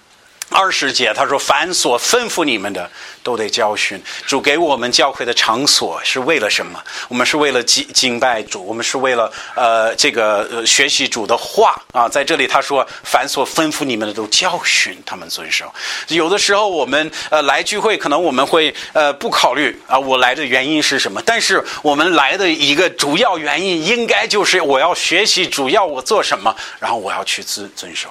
[0.50, 2.90] 二十节，他说：“凡所吩咐你们的，
[3.22, 4.02] 都得教训。
[4.26, 6.82] 主给我们教会的场所是为了什么？
[7.08, 12.08] 我们是为了敬敬拜主，我们是为了呃这个呃学习主的话啊。
[12.08, 15.72] 在这里他说：凡所吩咐你们的，都教训他们遵守。
[16.08, 28.08] 有的时候我们呃来聚会，可能我们会呃不考虑啊我来的原因是什么，但是我们来的一个主要原因，应该就是我要学习主要我做什么，然后我要去遵遵守。”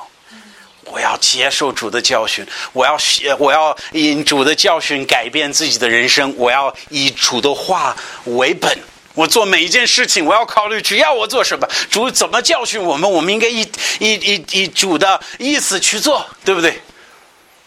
[0.92, 8.78] 我要接受主的教训，我要学我要以主的教训改变自己的人生，我要以主的话为本。
[9.14, 13.62] 我做每一件事情，我要考虑主要我做什么，主怎么教训我们，我们应该以
[14.00, 16.80] 以以以主的意思去做，对不对？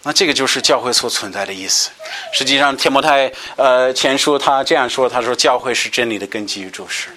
[0.03, 1.91] 那这个就是教会所存在的意思。
[2.33, 7.09] 实际上，天摩太呃前书他这样说，他说教会是真理的根基与注释。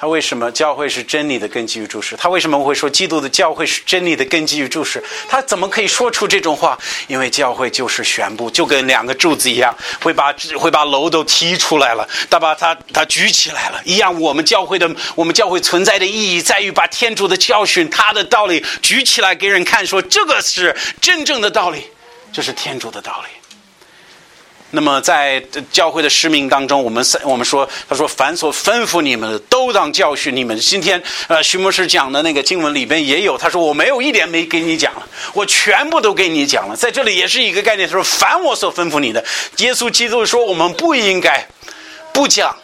[0.00, 2.14] 他为什么教会是真理的根基与注释？
[2.16, 5.02] 他为什么会说基督的教会是真理的根基与注释？
[5.28, 6.78] 他怎么可以说出这种话？
[7.08, 14.18] 因为教会就是宣布，就跟两个柱子一样，会把会把楼都踢出来了，他把他他举起来了，一样。
[14.20, 21.82] 我们教会的我们教会存在的意义在于把天主的教训、他的道理举起来给人看，说这个是真正的道理，
[22.32, 23.37] 这是天主的道理。
[24.70, 25.42] 那么，在
[25.72, 39.24] 教会的使命当中，我们我们说，他说：“凡所吩咐你们的，都当教训你们。”今天，呃，徐牧师讲的那个经文里边也有，他说：“我没有一点没给你讲了，我全部都给你讲了。”在这里也是一个概念，他说：“凡我所吩咐你的，
[39.56, 41.48] 耶稣基督说，我们不应该
[42.12, 42.54] 不讲，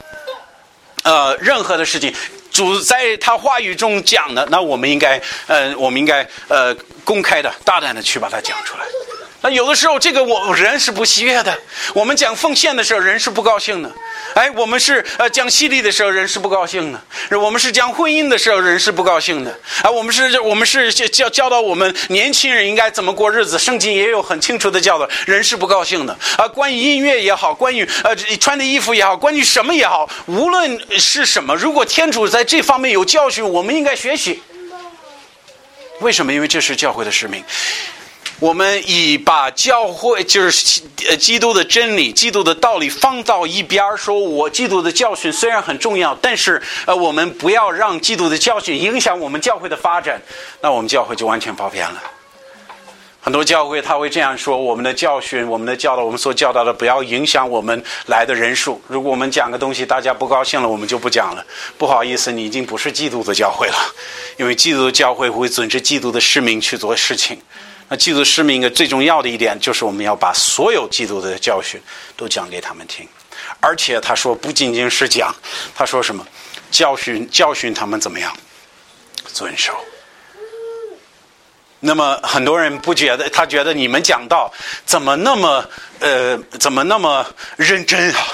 [1.05, 2.13] 呃，任何的事情，
[2.53, 8.85] 主在他话语中讲的，那我们应该，呃，我们应该，呃，公开的、大胆的去把它讲出来。”
[9.45, 11.55] 那有的时候，这个我人是不喜悦的。
[11.93, 13.93] 我们讲奉献的时候，人是不高兴的。
[14.33, 17.39] 哎，我们是呃讲犀利的时候，人是不高兴的。
[17.39, 19.51] 我们是讲婚姻的时候，人是不高兴的。
[19.83, 26.19] 啊，我们是我们是教教导我们年轻人应该怎么过日子，圣经也有很清楚的教导，人是不高兴的。
[26.39, 34.43] 啊，关于音乐也好，关于呃穿的衣服也好，关于什么也好，无论是什么，如果天主在这方面有教训，我们应该学习。
[36.01, 36.33] 为什么？
[36.33, 37.45] 因为这是教会的使命。
[38.41, 50.21] 我们以把教会就是呃基督的真理、基督的道理放到一边儿，说我基督的教训虽然很重要，但是呃我们不要让基督的教训影响我们教会的发展，
[50.61, 52.03] 那我们教会就完全跑偏了。
[53.21, 58.79] 很多教会他会这样说：我们的教训、我们的教导、我们所教导的，不要影响我们来的人数。
[58.87, 61.43] 如果我们讲个东西大家不高兴了，我们就不讲了。
[61.79, 63.77] 不好意思，你已经不是基督的教会了，
[64.37, 67.41] 因为基督的教会会遵着基督的使命去做事情。
[67.95, 71.81] 那基督使命的最重要的一点，就是我们要把所有基督的教训
[72.17, 73.09] 都讲给他们听，
[73.61, 75.33] 而且他说不仅仅是讲，
[75.77, 76.27] 他说什么
[76.73, 78.37] 教训教训他们怎么样
[79.33, 79.73] 遵守。
[81.79, 84.53] 那么很多人不觉得，他觉得你们讲道
[84.85, 85.65] 怎么那么
[86.01, 87.25] 呃，怎么那么
[87.55, 88.27] 认真啊？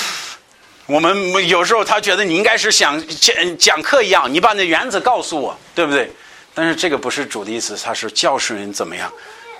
[0.84, 6.12] 我们有时候他觉得你应该是想讲讲课一样，你把那原则告诉我，对不对？
[6.58, 9.12] 但是这个不是主的意思，他是教训人怎么样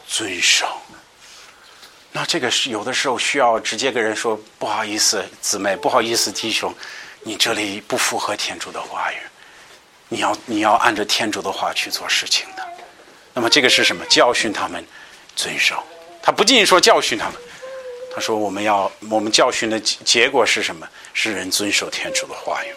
[0.09, 0.67] 遵守。
[2.11, 6.75] 那这个是有的时候需要直接跟人说不好意思，姊妹，不好意思，弟兄，
[7.21, 9.17] 你这里不符合天主的话语，
[10.09, 12.67] 你要你要按照天主的话去做事情的。
[13.35, 14.03] 那么这个是什么？
[14.07, 14.83] 教训他们
[15.35, 15.85] 遵守。
[16.23, 17.35] 他不仅仅说教训他们，
[18.15, 20.89] 他说我们要我们教训的结果是什么？
[21.13, 22.69] 是人遵守天主的话语。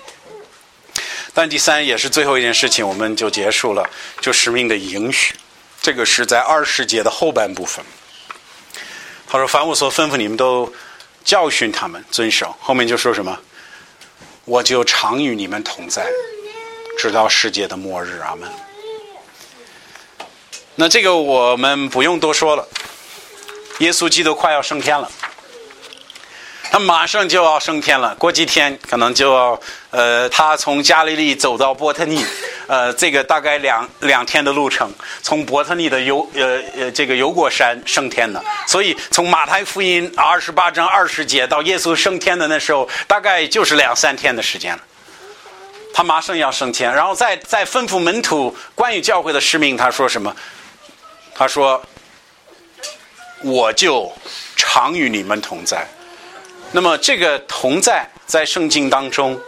[1.39, 5.33] 但第三也是最后一件事情，我们就结束了，就使命的允许。
[5.81, 7.81] 这个是在二十节的后半部分。
[9.25, 10.69] 他说：“凡我所吩咐你们，都
[11.23, 13.39] 教训他们遵守。”后面就说什么？
[14.43, 16.05] 我就常与你们同在，
[16.97, 18.19] 直到世界的末日。
[18.19, 18.49] 阿门。
[20.75, 22.67] 那这个我们不用多说了，
[23.77, 25.09] 耶稣基督快要升天了，
[26.71, 29.59] 他马上就要升天了，过几天可能就要
[29.89, 32.23] 呃，他从加利利走到伯特利，
[32.67, 34.91] 呃，这个大概两两天的路程，
[35.23, 44.81] 从伯特利的油呃呃这个油果山升天的，所以从马太福音二十八章二十节到耶稣升天的那时候，大概就是两三天的时间了。
[45.91, 50.35] 他马上要升天，然后再再吩咐门徒关于教会的使命，他说什么？
[51.33, 51.81] 他说
[53.43, 54.11] ：“我就
[54.55, 55.87] 常与你们同在。”
[56.71, 59.39] 那么，这个同在在圣经当中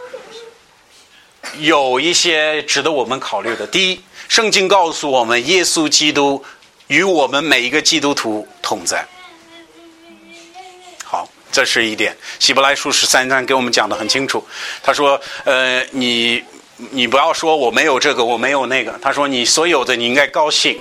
[1.60, 3.64] 有一些值得我们考虑的。
[3.64, 6.44] 第一，圣经告诉我们，耶稣基督
[6.88, 9.06] 与我们每一个基督徒同在。
[11.04, 12.16] 好，这是一点。
[12.40, 14.44] 希伯来书十三章给我们讲的很清楚。
[14.82, 16.42] 他说：“呃，你
[16.90, 20.76] 你不要说我没有这个，我没有那个。”他说：“你所有的，你应该高兴。”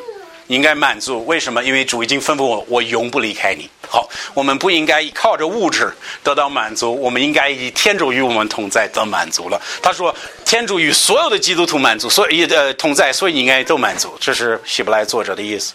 [0.47, 1.63] 你应该满足，为什么？
[1.63, 3.69] 因为主已经吩咐我，我永不离开你。
[3.91, 9.61] 好，我们不应该靠着物质得到满足，我们应该以天主与我们同在得满足了。
[9.83, 10.15] 他说，
[10.45, 14.15] 天主与所有的基督徒满足，所以呃同在，所以你应该都满足。
[14.17, 15.73] 这是希伯来作者的意思。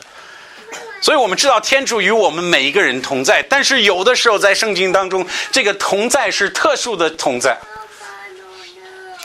[1.03, 7.55] 所以我们知道天主与我们每一个人同在，但是有的时候在圣经当中，这个同在是特殊的同在。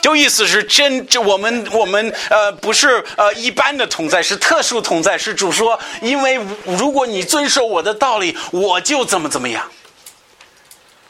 [0.02, 5.16] 就意思是真，就我们我们呃不是呃一般的同在，是特殊同在。
[5.16, 9.64] 是主说，因为如果你遵守我的道理，我就怎么怎么样。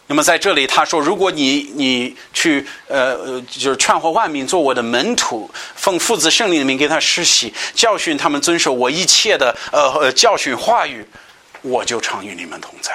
[0.08, 11.02] 那么在这里他说，如果你你去呃就是劝化万民做我的门徒，奉父子圣灵的名给他施洗，教训他们遵守我一切的呃呃教训话语，
[11.62, 12.92] 我就常与你们同在。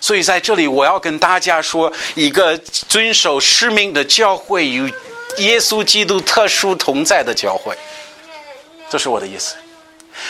[0.00, 4.90] 所以在这里我要跟大家说，一个遵守使命的教会与。
[5.38, 7.76] 耶稣基督特殊同在的教会，
[8.88, 9.54] 这是我的意思。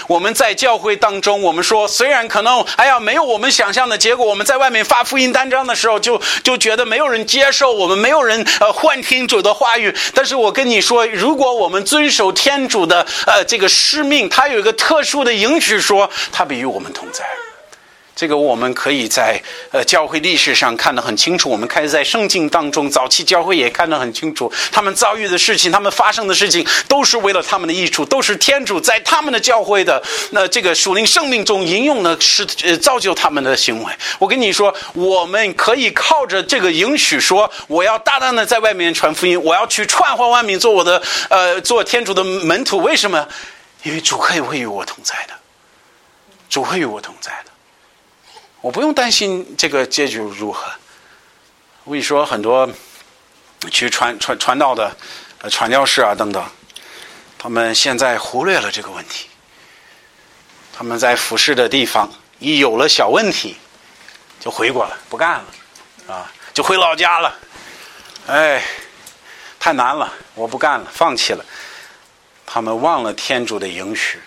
[0.09, 9.94] 我们在教会当中，我们说虽然可能哎呀没有我们想象的结果，我们在外面发福音单张的时候，就就觉得没有人接受我们，没有人呃幻听主的话语。
[10.12, 17.24] 但是我跟你说，如果我们遵守天主的呃这个使命，他有一个特殊的允许，说他必与我们同在。
[18.16, 19.38] 这个我们可以在
[19.70, 33.92] 呃教会历史上看得很清楚，我们开始在圣经当中，早期教会也看得很清楚，他们遭遇的事情，他们发生的事情，都是为了他们的益处，都是天主在他们的教会的那这个属灵生命中应用的，是呃造就他们的行为。
[34.18, 42.78] 我跟你说，我们可以靠着这个允许说，我要大胆的在外面传福音，我要去串化万民，做我的呃做天主的门徒。
[42.78, 43.28] 为什么？
[43.82, 45.34] 因为主会会与我同在的，
[46.48, 47.50] 主会与我同在的。
[48.61, 50.70] 我不用担心这个结局如何。
[51.84, 52.68] 我跟你说，很多
[53.70, 54.94] 去传传传道的
[55.50, 56.44] 传教士啊等等，
[57.38, 59.28] 他们现在忽略了这个问题。
[60.72, 63.57] 他们在服侍的地方一有了小问题，
[64.40, 67.34] 就回国了，不干了，啊，就回老家了。
[68.26, 68.62] 哎，
[69.61, 71.44] 太难了，我不干了，放弃了。
[72.44, 74.20] 他们忘了天主的允许。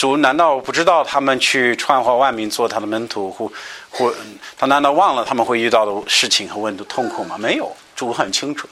[0.00, 3.52] 主难道不知道他们去传化万民做他的门徒，或
[3.90, 4.14] 或
[4.56, 7.36] 他难道忘了他们会遇到的事情和问的痛苦吗？
[7.36, 8.66] 没有，主很清楚，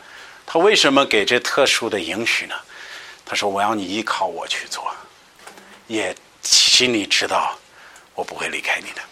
[0.47, 2.55] 他为什么给这特殊的允许呢？
[3.27, 4.91] 他说：“我要你依靠我去做，
[5.87, 7.55] 也心里知道
[8.15, 9.03] 我不会离开你的，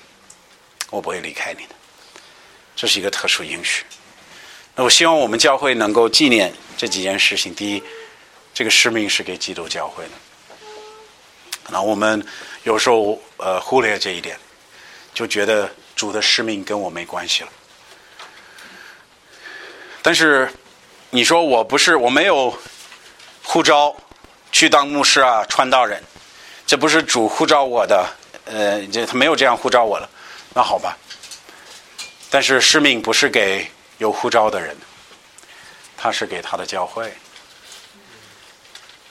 [0.89, 1.75] 我不会离开你的。”
[2.75, 3.85] 这是一个特殊允许。
[4.75, 7.55] 那我希望我们教会能够纪念这几件事情。
[7.55, 7.83] 第一，
[8.55, 10.11] 这个使命是给基督教会的。
[11.69, 12.25] 那我们
[12.63, 14.39] 有时候呃忽略这一点，
[15.13, 17.49] 就觉得主的使命跟我没关系了。
[20.03, 20.49] 但是
[21.11, 22.57] 你说我不是我没有
[23.43, 23.95] 护照
[24.53, 26.03] 去当牧师啊、传道人，
[26.67, 28.09] 这不是主呼召我的，
[28.45, 30.09] 呃，这他没有这样呼召我了，
[30.55, 30.97] 那好吧。
[32.31, 34.77] 但是使命不是给有护照的人，
[35.97, 37.13] 他是给他的教会。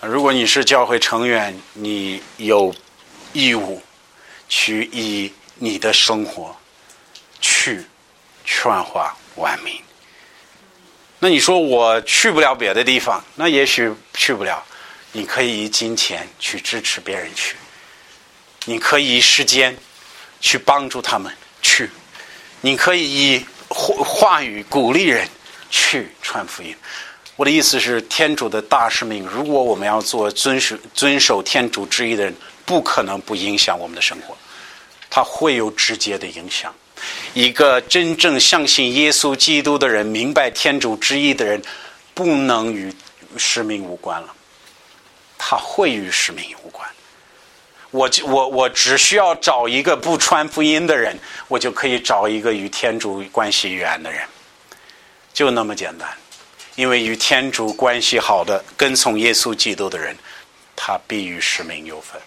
[0.08, 2.74] 如果你是教会成员，你有
[3.34, 3.82] 义务
[4.48, 6.56] 去以你的生活
[7.42, 7.84] 去
[8.44, 9.74] 劝化万民。
[11.18, 14.64] 那你说我去不了别的地方，那也许去不了。
[15.12, 17.56] 你可以以金钱去支持别人去，
[18.66, 19.76] 你可以以时间
[20.42, 21.90] 去帮助他们去，
[22.62, 25.28] 你可以以话话语鼓励人
[25.70, 26.76] 去传福音。
[27.36, 32.34] 我的意思是，天主的大使命，如果我们要做遵守遵守天主旨意的人，
[32.66, 34.38] 不可能不影响我们的生活，
[35.10, 36.74] 它会有直接的影响。
[37.34, 41.62] 一个真正相信耶稣基督的人，明白天主旨意的人，
[42.14, 42.94] 不能与
[43.36, 44.34] 使命无关了，
[45.38, 46.88] 他会与使命无关。
[47.92, 51.20] 我我我只需要找一个不传福音的人，
[51.50, 54.22] 我就可以找一个与天主关系远的人，
[55.34, 56.08] 就那么简单。
[56.76, 60.16] 因为与天主关系好的、跟从耶稣基督的人，
[60.76, 62.22] 他必与使命有分。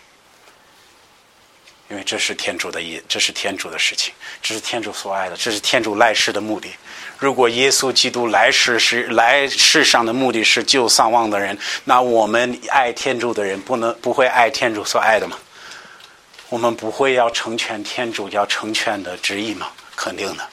[1.90, 6.70] 因为这是天主的意，这是天主的事情，这是天主所爱的，这是天主来世的目的。
[7.18, 15.38] 如果耶稣基督来世是来世上的目的是救丧亡的人，那我们爱天主的人不能不会爱天主所爱的吗？
[16.50, 19.70] 我们不会要成全天主要成全的旨意吗？
[19.96, 20.46] 肯定的。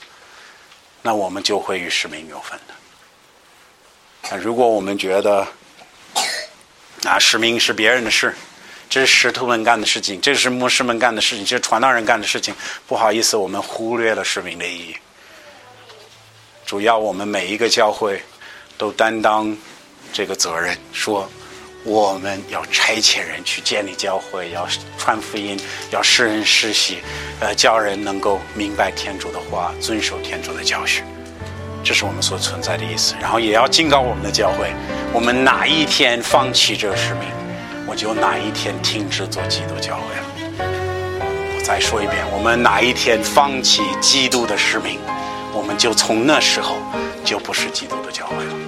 [1.02, 2.74] 那我们就会与使命有分的。
[4.30, 5.48] 啊，如果我们觉得
[7.04, 8.34] 啊，使命是别人的事，
[8.90, 12.54] 这是使徒们干的事情，这是牧师们干的事情，这是传道人干的事情，
[12.88, 14.96] 不好意思，我们忽略了使命的意义。
[16.66, 18.20] 主要我们每一个教会
[18.80, 19.56] 都担当
[20.12, 21.30] 这个责任，说
[21.84, 24.68] 我们要差遣人去建立教会，要
[24.98, 25.56] 传福音，
[25.92, 26.98] 要施人实习，
[27.40, 31.04] 呃，教人能够明白天主的话，遵守天主的教训。
[31.86, 34.74] 这是我们所存在的意思，然后也要警告我们的教会：
[35.14, 37.30] 我们哪一天放弃这个使命，
[37.86, 40.66] 我就哪一天停止做基督教会了。
[41.56, 45.00] 我再说一遍：我们哪一天放弃基督的使命，
[45.54, 46.78] 我们就从那时候
[47.24, 48.65] 就不是基督的教会了。